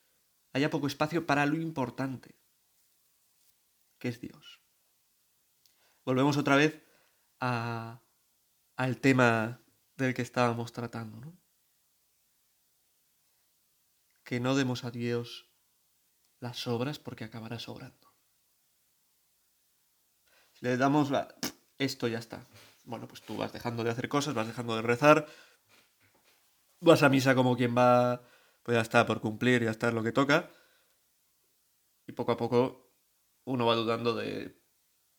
haya 0.53 0.69
poco 0.69 0.87
espacio 0.87 1.25
para 1.25 1.45
lo 1.45 1.55
importante, 1.55 2.35
que 3.99 4.07
es 4.09 4.19
Dios. 4.19 4.61
Volvemos 6.05 6.37
otra 6.37 6.55
vez 6.55 6.83
a, 7.39 8.01
al 8.75 8.97
tema 8.99 9.61
del 9.95 10.13
que 10.13 10.21
estábamos 10.21 10.73
tratando, 10.73 11.19
¿no? 11.19 11.37
Que 14.23 14.39
no 14.39 14.55
demos 14.55 14.83
a 14.83 14.91
Dios 14.91 15.49
las 16.39 16.67
obras 16.67 16.99
porque 16.99 17.23
acabará 17.23 17.59
sobrando 17.59 18.02
le 20.63 20.77
damos 20.77 21.11
la... 21.11 21.27
Esto 21.77 22.07
ya 22.07 22.19
está. 22.19 22.47
Bueno, 22.85 23.05
pues 23.05 23.21
tú 23.21 23.35
vas 23.35 23.51
dejando 23.51 23.83
de 23.83 23.89
hacer 23.89 24.07
cosas, 24.07 24.33
vas 24.33 24.47
dejando 24.47 24.77
de 24.77 24.81
rezar, 24.81 25.27
vas 26.79 27.03
a 27.03 27.09
misa 27.09 27.35
como 27.35 27.57
quien 27.57 27.75
va, 27.77 28.21
pues 28.63 28.75
ya 28.77 28.81
está, 28.81 29.05
por 29.05 29.19
cumplir, 29.19 29.61
ya 29.61 29.71
está, 29.71 29.91
lo 29.91 30.03
que 30.03 30.13
toca. 30.13 30.49
Y 32.07 32.13
poco 32.13 32.31
a 32.31 32.37
poco 32.37 32.93
uno 33.43 33.65
va 33.65 33.75
dudando 33.75 34.15
de 34.15 34.57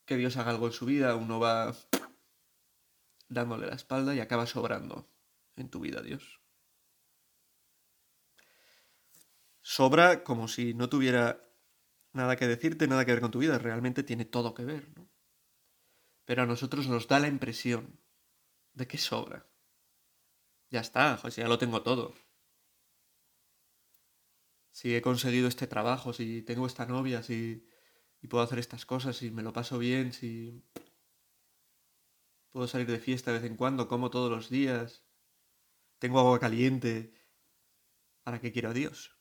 que 0.06 0.16
Dios 0.16 0.38
haga 0.38 0.50
algo 0.50 0.66
en 0.66 0.72
su 0.72 0.86
vida, 0.86 1.14
uno 1.14 1.38
va 1.38 1.74
dándole 3.28 3.66
la 3.66 3.74
espalda 3.74 4.14
y 4.14 4.20
acaba 4.20 4.46
sobrando 4.46 5.10
en 5.56 5.68
tu 5.68 5.80
vida 5.80 6.00
Dios. 6.00 6.40
Sobra 9.60 10.24
como 10.24 10.48
si 10.48 10.72
no 10.72 10.88
tuviera 10.88 11.38
nada 12.14 12.36
que 12.36 12.48
decirte, 12.48 12.88
nada 12.88 13.04
que 13.04 13.12
ver 13.12 13.20
con 13.20 13.30
tu 13.30 13.40
vida, 13.40 13.58
realmente 13.58 14.02
tiene 14.02 14.24
todo 14.24 14.54
que 14.54 14.64
ver, 14.64 14.88
¿no? 14.96 15.03
Pero 16.24 16.42
a 16.42 16.46
nosotros 16.46 16.86
nos 16.86 17.08
da 17.08 17.18
la 17.20 17.28
impresión 17.28 18.00
de 18.72 18.86
que 18.86 18.98
sobra. 18.98 19.46
Ya 20.70 20.80
está, 20.80 21.16
José, 21.16 21.42
ya 21.42 21.48
lo 21.48 21.58
tengo 21.58 21.82
todo. 21.82 22.14
Si 24.72 24.94
he 24.94 25.02
conseguido 25.02 25.46
este 25.46 25.66
trabajo, 25.66 26.12
si 26.12 26.42
tengo 26.42 26.66
esta 26.66 26.86
novia, 26.86 27.22
si 27.22 27.68
y 28.24 28.26
puedo 28.26 28.42
hacer 28.42 28.58
estas 28.58 28.86
cosas, 28.86 29.18
si 29.18 29.30
me 29.30 29.42
lo 29.42 29.52
paso 29.52 29.76
bien, 29.76 30.14
si 30.14 30.64
puedo 32.48 32.66
salir 32.66 32.86
de 32.86 32.98
fiesta 32.98 33.30
de 33.30 33.38
vez 33.38 33.50
en 33.50 33.54
cuando, 33.54 33.86
como 33.86 34.08
todos 34.08 34.30
los 34.30 34.48
días, 34.48 35.04
tengo 35.98 36.20
agua 36.20 36.40
caliente, 36.40 37.12
¿para 38.22 38.40
qué 38.40 38.50
quiero 38.50 38.70
a 38.70 38.72
Dios? 38.72 39.14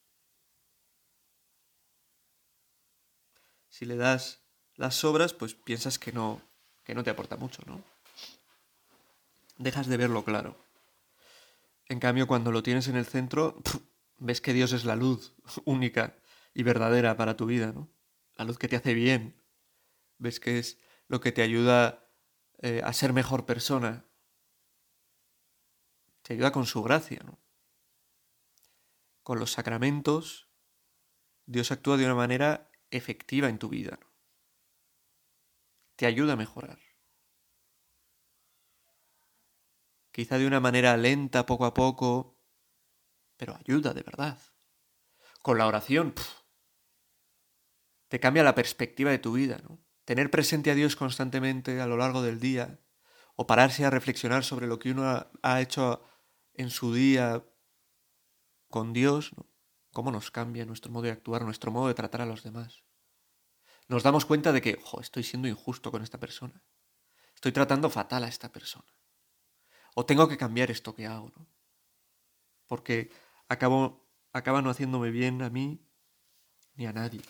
Si 3.68 3.86
le 3.86 3.98
das 3.98 4.48
las 4.76 4.96
sobras, 4.96 5.34
pues 5.34 5.54
piensas 5.54 6.00
que 6.00 6.14
no, 6.14 6.42
que 6.84 6.96
no 6.96 7.04
te 7.04 7.10
aporta 7.10 7.38
mucho, 7.38 7.62
¿no? 7.66 7.84
Dejas 9.58 9.88
de 9.88 9.98
verlo 9.98 10.24
claro. 10.24 10.58
En 11.88 12.00
cambio, 12.00 12.28
cuando 12.28 12.52
lo 12.52 12.64
tienes 12.64 12.88
en 12.88 12.96
el 12.96 13.06
centro, 13.06 13.62
ves 14.18 14.42
que 14.42 14.54
Dios 14.54 14.74
es 14.74 14.86
la 14.86 14.96
luz 14.96 15.36
única 15.66 16.18
y 16.54 16.64
verdadera 16.64 17.16
para 17.18 17.38
tu 17.38 17.46
vida, 17.46 17.72
¿no? 17.72 17.90
La 18.36 18.46
luz 18.46 18.58
que 18.58 18.68
te 18.68 18.76
hace 18.76 18.94
bien. 18.94 19.42
Ves 20.18 20.40
que 20.40 20.60
es 20.60 20.80
lo 21.08 21.20
que 21.20 21.32
te 21.32 21.42
ayuda 21.42 22.10
eh, 22.60 22.82
a 22.84 22.94
ser 22.94 23.14
mejor 23.14 23.46
persona. 23.46 24.06
Te 26.22 26.34
ayuda 26.34 26.52
con 26.52 26.66
su 26.66 26.82
gracia, 26.82 27.22
¿no? 27.26 27.40
Con 29.22 29.40
los 29.40 29.52
sacramentos, 29.52 30.50
Dios 31.46 31.72
actúa 31.72 31.98
de 31.98 32.06
una 32.06 32.16
manera 32.16 32.70
efectiva 32.92 33.50
en 33.50 33.60
tu 33.60 33.70
vida. 33.70 34.00
¿no? 34.02 34.13
Te 35.96 36.06
ayuda 36.06 36.34
a 36.34 36.38
mejorar. 36.38 36.80
Quizá 40.12 40.38
de 40.38 40.48
una 40.48 40.60
manera 40.60 40.96
lenta, 40.98 41.46
poco 41.46 41.66
a 41.66 41.74
poco, 41.74 42.40
pero 43.38 43.56
ayuda 43.56 43.94
de 43.94 44.04
verdad. 44.04 44.40
Con 45.42 45.58
la 45.58 45.68
oración, 45.68 46.14
te 48.08 48.20
cambia 48.20 48.44
la 48.44 48.56
perspectiva 48.56 49.12
de 49.12 49.20
tu 49.20 49.34
vida, 49.34 49.60
¿no? 49.64 49.80
Tener 50.06 50.30
presente 50.30 50.70
a 50.70 50.76
Dios 50.76 50.96
constantemente 50.96 51.82
a 51.82 51.88
lo 51.88 51.98
largo 51.98 52.22
del 52.22 52.40
día, 52.40 52.80
o 53.36 53.48
pararse 53.48 53.86
a 53.86 53.90
reflexionar 53.90 54.44
sobre 54.44 54.68
lo 54.68 54.78
que 54.78 54.92
uno 54.92 55.28
ha, 55.42 55.62
hecho 55.62 56.04
en 56.54 56.70
su 56.70 56.94
día 56.94 57.44
con 58.68 58.94
Dios, 58.94 59.32
cómo 59.92 60.12
nos 60.12 60.30
cambia 60.30 60.66
nuestro 60.66 60.92
modo 60.92 61.04
de 61.04 61.12
actuar, 61.12 61.44
nuestro 61.44 61.72
modo 61.72 61.88
de 61.88 61.94
tratar 61.96 62.22
a 62.22 62.26
los 62.26 62.44
demás 62.44 62.84
nos 63.88 64.04
damos 64.04 64.26
cuenta 64.26 64.52
de 64.52 64.62
que, 64.62 64.80
estoy 65.02 65.24
siendo 65.24 65.48
injusto 65.48 65.92
con 65.92 66.04
esta 66.04 66.20
persona. 66.20 66.64
Estoy 67.36 67.52
tratando 67.52 67.90
fatal 67.90 68.24
a 68.24 68.28
esta 68.28 68.52
persona. 68.52 68.88
O 69.96 70.06
tengo 70.06 70.28
que 70.28 70.38
cambiar 70.38 70.72
esto 70.72 70.96
que 70.96 71.06
hago, 71.06 71.32
¿no? 71.36 71.48
Porque 72.68 73.12
acabo, 73.50 74.10
acaba 74.32 74.62
no 74.62 74.70
haciéndome 74.70 75.12
bien 75.12 75.42
a 75.42 75.50
mí 75.50 75.86
ni 76.76 76.86
a 76.86 76.94
nadie. 76.94 77.22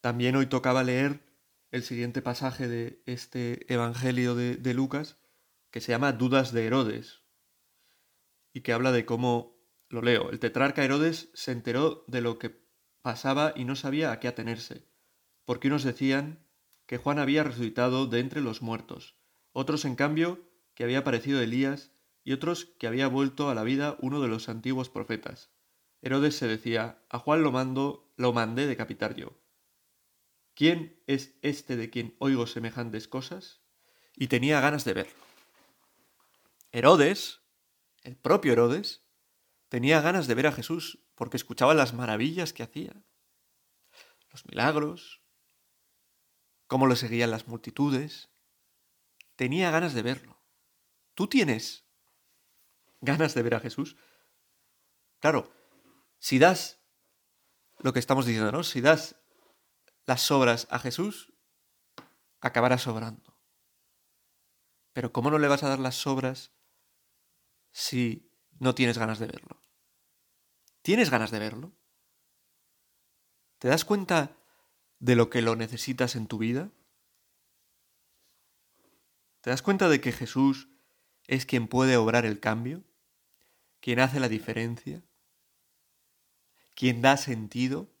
También 0.00 0.36
hoy 0.36 0.46
tocaba 0.46 0.84
leer 0.84 1.24
el 1.72 1.82
siguiente 1.82 2.22
pasaje 2.22 2.68
de 2.68 3.02
este 3.06 3.72
Evangelio 3.72 4.34
de, 4.34 4.56
de 4.56 4.74
Lucas, 4.74 5.16
que 5.70 5.80
se 5.80 5.92
llama 5.92 6.12
Dudas 6.12 6.52
de 6.52 6.66
Herodes, 6.66 7.22
y 8.52 8.60
que 8.60 8.72
habla 8.72 8.92
de 8.92 9.04
cómo, 9.04 9.58
lo 9.88 10.02
leo, 10.02 10.30
el 10.30 10.38
tetrarca 10.38 10.84
Herodes 10.84 11.30
se 11.34 11.52
enteró 11.52 12.04
de 12.06 12.20
lo 12.20 12.38
que 12.38 12.64
pasaba 13.02 13.52
y 13.56 13.64
no 13.64 13.74
sabía 13.74 14.12
a 14.12 14.20
qué 14.20 14.28
atenerse 14.28 14.86
porque 15.46 15.68
unos 15.68 15.84
decían 15.84 16.44
que 16.84 16.98
Juan 16.98 17.18
había 17.18 17.42
resucitado 17.42 18.06
de 18.06 18.20
entre 18.20 18.42
los 18.42 18.60
muertos, 18.60 19.16
otros 19.52 19.86
en 19.86 19.96
cambio 19.96 20.46
que 20.74 20.84
había 20.84 20.98
aparecido 20.98 21.40
Elías 21.40 21.90
y 22.22 22.32
otros 22.32 22.66
que 22.78 22.86
había 22.86 23.08
vuelto 23.08 23.48
a 23.48 23.54
la 23.54 23.62
vida 23.62 23.96
uno 24.00 24.20
de 24.20 24.28
los 24.28 24.50
antiguos 24.50 24.90
profetas. 24.90 25.50
Herodes 26.02 26.36
se 26.36 26.46
decía, 26.46 27.02
a 27.08 27.18
Juan 27.18 27.42
lo 27.42 27.52
mando, 27.52 28.12
lo 28.16 28.32
mandé 28.32 28.66
decapitar 28.66 29.14
yo. 29.14 29.40
¿Quién 30.54 31.02
es 31.06 31.34
este 31.42 31.76
de 31.76 31.90
quien 31.90 32.16
oigo 32.18 32.46
semejantes 32.46 33.08
cosas? 33.08 33.60
Y 34.16 34.28
tenía 34.28 34.60
ganas 34.60 34.84
de 34.84 34.94
verlo. 34.94 35.26
Herodes, 36.72 37.40
el 38.02 38.16
propio 38.16 38.52
Herodes, 38.52 39.02
tenía 39.68 40.00
ganas 40.00 40.26
de 40.26 40.34
ver 40.34 40.46
a 40.46 40.52
Jesús 40.52 40.98
porque 41.14 41.36
escuchaba 41.36 41.74
las 41.74 41.94
maravillas 41.94 42.52
que 42.52 42.62
hacía, 42.62 43.02
los 44.30 44.46
milagros, 44.46 45.22
cómo 46.66 46.86
lo 46.86 46.96
seguían 46.96 47.30
las 47.30 47.48
multitudes. 47.48 48.30
Tenía 49.36 49.70
ganas 49.70 49.94
de 49.94 50.02
verlo. 50.02 50.40
¿Tú 51.14 51.28
tienes 51.28 51.84
ganas 53.00 53.34
de 53.34 53.42
ver 53.42 53.54
a 53.54 53.60
Jesús? 53.60 53.96
Claro, 55.20 55.52
si 56.18 56.38
das 56.38 56.80
lo 57.78 57.92
que 57.92 57.98
estamos 57.98 58.26
diciendo, 58.26 58.52
¿no? 58.52 58.62
Si 58.62 58.80
das 58.80 59.16
las 60.06 60.22
sobras 60.22 60.66
a 60.70 60.78
Jesús, 60.78 61.32
acabará 62.40 62.78
sobrando. 62.78 63.36
Pero 64.92 65.12
¿cómo 65.12 65.30
no 65.30 65.38
le 65.38 65.48
vas 65.48 65.62
a 65.62 65.68
dar 65.68 65.78
las 65.78 65.96
sobras 65.96 66.52
si 67.72 68.30
no 68.58 68.74
tienes 68.74 68.98
ganas 68.98 69.18
de 69.18 69.26
verlo? 69.26 69.60
¿Tienes 70.82 71.10
ganas 71.10 71.30
de 71.30 71.38
verlo? 71.38 71.72
¿Te 73.58 73.68
das 73.68 73.84
cuenta 73.84 74.35
de 74.98 75.16
lo 75.16 75.30
que 75.30 75.42
lo 75.42 75.56
necesitas 75.56 76.16
en 76.16 76.26
tu 76.26 76.38
vida? 76.38 76.70
¿Te 79.40 79.50
das 79.50 79.62
cuenta 79.62 79.88
de 79.88 80.00
que 80.00 80.12
Jesús 80.12 80.68
es 81.26 81.46
quien 81.46 81.68
puede 81.68 81.96
obrar 81.96 82.26
el 82.26 82.40
cambio? 82.40 82.82
¿Quien 83.80 84.00
hace 84.00 84.20
la 84.20 84.28
diferencia? 84.28 85.02
¿Quien 86.74 87.02
da 87.02 87.16
sentido? 87.16 87.96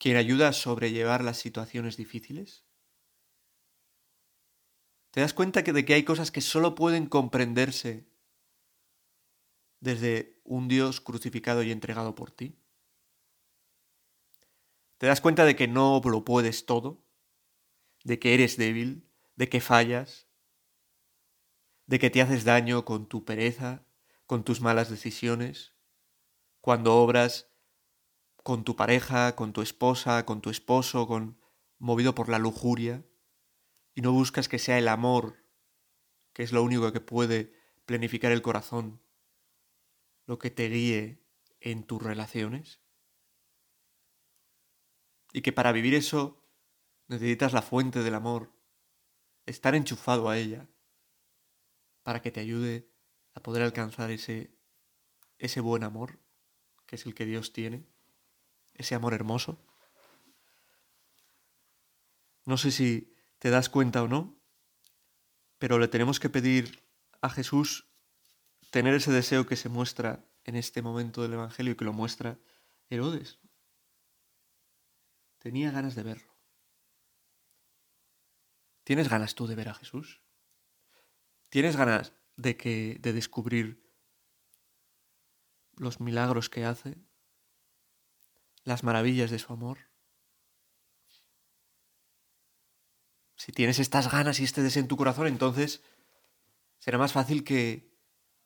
quien 0.00 0.16
ayuda 0.16 0.48
a 0.48 0.52
sobrellevar 0.54 1.22
las 1.22 1.36
situaciones 1.36 1.98
difíciles? 1.98 2.64
¿Te 5.10 5.20
das 5.20 5.34
cuenta 5.34 5.60
de 5.60 5.84
que 5.84 5.92
hay 5.92 6.04
cosas 6.04 6.30
que 6.30 6.40
solo 6.40 6.74
pueden 6.74 7.06
comprenderse 7.06 8.08
desde 9.78 10.40
un 10.44 10.68
Dios 10.68 11.02
crucificado 11.02 11.62
y 11.62 11.70
entregado 11.70 12.14
por 12.14 12.30
ti? 12.30 12.59
¿Te 15.00 15.06
das 15.06 15.22
cuenta 15.22 15.46
de 15.46 15.56
que 15.56 15.66
no 15.66 16.02
lo 16.04 16.26
puedes 16.26 16.66
todo? 16.66 17.02
¿De 18.04 18.18
que 18.18 18.34
eres 18.34 18.58
débil? 18.58 19.10
¿De 19.34 19.48
que 19.48 19.62
fallas? 19.62 20.28
¿De 21.86 21.98
que 21.98 22.10
te 22.10 22.20
haces 22.20 22.44
daño 22.44 22.84
con 22.84 23.08
tu 23.08 23.24
pereza, 23.24 23.86
con 24.26 24.44
tus 24.44 24.60
malas 24.60 24.90
decisiones? 24.90 25.74
Cuando 26.60 26.96
obras 26.96 27.48
con 28.44 28.62
tu 28.62 28.76
pareja, 28.76 29.36
con 29.36 29.54
tu 29.54 29.62
esposa, 29.62 30.26
con 30.26 30.42
tu 30.42 30.50
esposo, 30.50 31.06
con 31.06 31.40
movido 31.78 32.14
por 32.14 32.28
la 32.28 32.38
lujuria, 32.38 33.02
y 33.94 34.02
no 34.02 34.12
buscas 34.12 34.50
que 34.50 34.58
sea 34.58 34.76
el 34.76 34.88
amor, 34.88 35.46
que 36.34 36.42
es 36.42 36.52
lo 36.52 36.62
único 36.62 36.92
que 36.92 37.00
puede 37.00 37.54
planificar 37.86 38.32
el 38.32 38.42
corazón, 38.42 39.00
lo 40.26 40.38
que 40.38 40.50
te 40.50 40.68
guíe 40.68 41.24
en 41.58 41.84
tus 41.84 42.02
relaciones. 42.02 42.79
Y 45.32 45.42
que 45.42 45.52
para 45.52 45.72
vivir 45.72 45.94
eso 45.94 46.42
necesitas 47.08 47.52
la 47.52 47.62
fuente 47.62 48.02
del 48.02 48.14
amor, 48.14 48.52
estar 49.46 49.74
enchufado 49.74 50.28
a 50.28 50.38
ella, 50.38 50.68
para 52.02 52.22
que 52.22 52.30
te 52.30 52.40
ayude 52.40 52.88
a 53.34 53.42
poder 53.42 53.62
alcanzar 53.62 54.10
ese, 54.10 54.56
ese 55.38 55.60
buen 55.60 55.84
amor, 55.84 56.18
que 56.86 56.96
es 56.96 57.06
el 57.06 57.14
que 57.14 57.26
Dios 57.26 57.52
tiene 57.52 57.86
ese 58.74 58.94
amor 58.94 59.14
hermoso. 59.14 59.58
No 62.46 62.56
sé 62.56 62.70
si 62.70 63.14
te 63.38 63.50
das 63.50 63.68
cuenta 63.68 64.02
o 64.02 64.08
no, 64.08 64.40
pero 65.58 65.78
le 65.78 65.88
tenemos 65.88 66.18
que 66.18 66.30
pedir 66.30 66.82
a 67.20 67.28
Jesús 67.28 67.90
tener 68.70 68.94
ese 68.94 69.12
deseo 69.12 69.46
que 69.46 69.56
se 69.56 69.68
muestra 69.68 70.24
en 70.44 70.56
este 70.56 70.80
momento 70.80 71.22
del 71.22 71.34
Evangelio 71.34 71.72
y 71.72 71.76
que 71.76 71.84
lo 71.84 71.92
muestra 71.92 72.38
Herodes. 72.88 73.39
Tenía 75.40 75.72
ganas 75.72 75.96
de 75.96 76.04
verlo. 76.04 76.32
¿Tienes 78.84 79.08
ganas 79.08 79.34
tú 79.34 79.48
de 79.48 79.56
ver 79.56 79.68
a 79.68 79.74
Jesús? 79.74 80.22
¿Tienes 81.48 81.76
ganas 81.76 82.12
de 82.36 82.56
que 82.56 82.96
de 83.00 83.12
descubrir 83.12 83.90
los 85.80 85.98
milagros 85.98 86.48
que 86.50 86.64
hace, 86.64 86.98
las 88.64 88.84
maravillas 88.84 89.30
de 89.30 89.38
su 89.38 89.52
amor. 89.52 89.78
Si 93.34 93.52
tienes 93.52 93.78
estas 93.78 94.12
ganas 94.12 94.38
y 94.38 94.44
este 94.44 94.62
deseo 94.62 94.82
en 94.82 94.88
tu 94.88 94.98
corazón, 94.98 95.26
entonces 95.26 95.82
será 96.78 96.98
más 96.98 97.12
fácil 97.14 97.42
que 97.44 97.98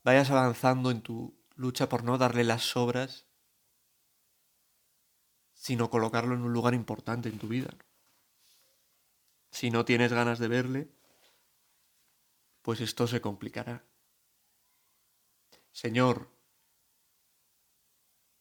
vayas 0.05 0.31
avanzando 0.31 0.93
en 0.93 1.03
tu 1.03 1.37
lucha 1.57 1.89
por 1.89 2.05
no 2.05 2.19
darle 2.19 2.45
las 2.45 2.63
sobras, 2.63 3.27
sino 5.65 5.89
colocarlo 5.89 6.35
en 6.35 6.43
un 6.43 6.53
lugar 6.53 6.75
importante 6.75 7.31
en 7.31 7.39
tu 7.39 7.49
vida. 7.49 7.71
Si 9.51 9.71
no 9.71 9.87
tienes 9.87 10.13
ganas 10.13 10.39
de 10.39 10.49
verle, 10.49 10.91
pues 12.61 12.83
esto 12.83 13.07
se 13.07 13.23
complicará. 13.23 13.83
Señor, 15.73 16.29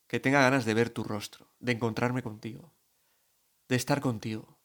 que 0.06 0.20
tenga 0.20 0.42
ganas 0.42 0.66
de 0.66 0.74
ver 0.74 0.90
tu 0.90 1.06
rostro, 1.06 1.48
de 1.60 1.72
encontrarme 1.72 2.22
contigo, 2.22 2.74
de 3.70 3.78
estar 3.78 4.02
contigo, 4.02 4.60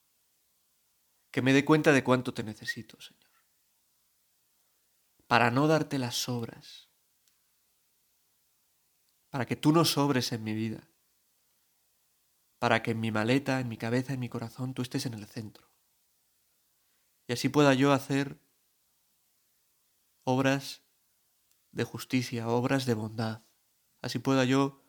que 1.30 1.42
me 1.42 1.52
dé 1.52 1.64
cuenta 1.64 1.92
de 1.92 2.02
cuánto 2.02 2.34
te 2.34 2.42
necesito, 2.42 3.00
Señor, 3.00 3.30
para 5.28 5.52
no 5.52 5.68
darte 5.68 5.96
las 5.96 6.16
sobras, 6.16 6.90
para 9.30 9.46
que 9.46 9.54
tú 9.54 9.70
no 9.70 9.84
sobres 9.84 10.32
en 10.32 10.42
mi 10.42 10.54
vida, 10.54 10.87
para 12.58 12.82
que 12.82 12.92
en 12.92 13.00
mi 13.00 13.10
maleta, 13.10 13.60
en 13.60 13.68
mi 13.68 13.76
cabeza, 13.76 14.12
en 14.12 14.20
mi 14.20 14.28
corazón, 14.28 14.74
tú 14.74 14.82
estés 14.82 15.06
en 15.06 15.14
el 15.14 15.26
centro. 15.26 15.68
Y 17.26 17.32
así 17.34 17.48
pueda 17.48 17.74
yo 17.74 17.92
hacer 17.92 18.40
obras 20.24 20.82
de 21.72 21.84
justicia, 21.84 22.48
obras 22.48 22.86
de 22.86 22.94
bondad. 22.94 23.42
Así 24.00 24.18
pueda 24.18 24.44
yo 24.44 24.82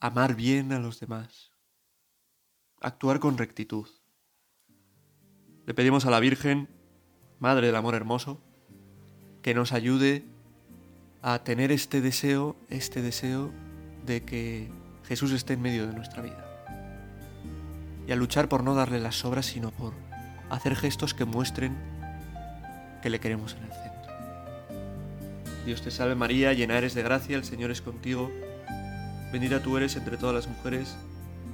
amar 0.00 0.34
bien 0.34 0.72
a 0.72 0.78
los 0.78 1.00
demás, 1.00 1.52
actuar 2.80 3.20
con 3.20 3.38
rectitud. 3.38 3.88
Le 5.66 5.74
pedimos 5.74 6.06
a 6.06 6.10
la 6.10 6.18
Virgen, 6.18 6.68
Madre 7.38 7.66
del 7.66 7.76
Amor 7.76 7.94
Hermoso, 7.94 8.42
que 9.42 9.54
nos 9.54 9.72
ayude 9.72 10.24
a 11.22 11.44
tener 11.44 11.70
este 11.70 12.00
deseo, 12.00 12.56
este 12.68 13.00
deseo 13.00 13.52
de 14.04 14.24
que 14.24 14.72
Jesús 15.04 15.32
esté 15.32 15.54
en 15.54 15.62
medio 15.62 15.86
de 15.86 15.94
nuestra 15.94 16.22
vida. 16.22 16.51
Y 18.06 18.12
a 18.12 18.16
luchar 18.16 18.48
por 18.48 18.64
no 18.64 18.74
darle 18.74 19.00
las 19.00 19.16
sobras, 19.16 19.46
sino 19.46 19.70
por 19.70 19.94
hacer 20.50 20.76
gestos 20.76 21.14
que 21.14 21.24
muestren 21.24 21.76
que 23.02 23.10
le 23.10 23.20
queremos 23.20 23.54
en 23.54 23.64
el 23.64 23.72
centro. 23.72 24.12
Dios 25.66 25.82
te 25.82 25.90
salve 25.90 26.14
María, 26.14 26.52
llena 26.52 26.78
eres 26.78 26.94
de 26.94 27.02
gracia, 27.02 27.36
el 27.36 27.44
Señor 27.44 27.70
es 27.70 27.80
contigo 27.80 28.30
Bendita 29.32 29.62
tú 29.62 29.78
eres 29.78 29.96
entre 29.96 30.18
todas 30.18 30.34
las 30.34 30.46
mujeres, 30.46 30.94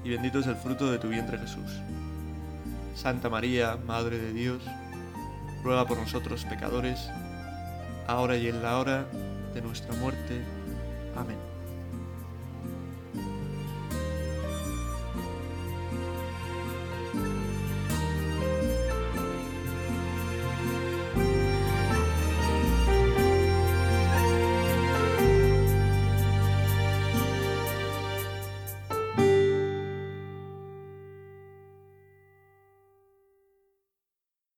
y 0.02 0.11
bendito 0.11 0.40
es 0.40 0.48
el 0.48 0.56
fruto 0.56 0.90
de 0.90 0.98
tu 0.98 1.08
vientre 1.08 1.38
Jesús. 1.38 1.80
Santa 2.96 3.30
María, 3.30 3.78
Madre 3.87 4.18
de 4.18 4.32
Dios, 4.32 4.64
ruega 5.62 5.87
por 5.87 5.96
nosotros 5.96 6.44
pecadores, 6.44 7.08
ahora 8.08 8.37
y 8.37 8.48
en 8.48 8.64
la 8.64 8.78
hora 8.78 9.06
de 9.54 9.62
nuestra 9.62 9.94
muerte. 9.94 10.42
Amén. 11.16 11.47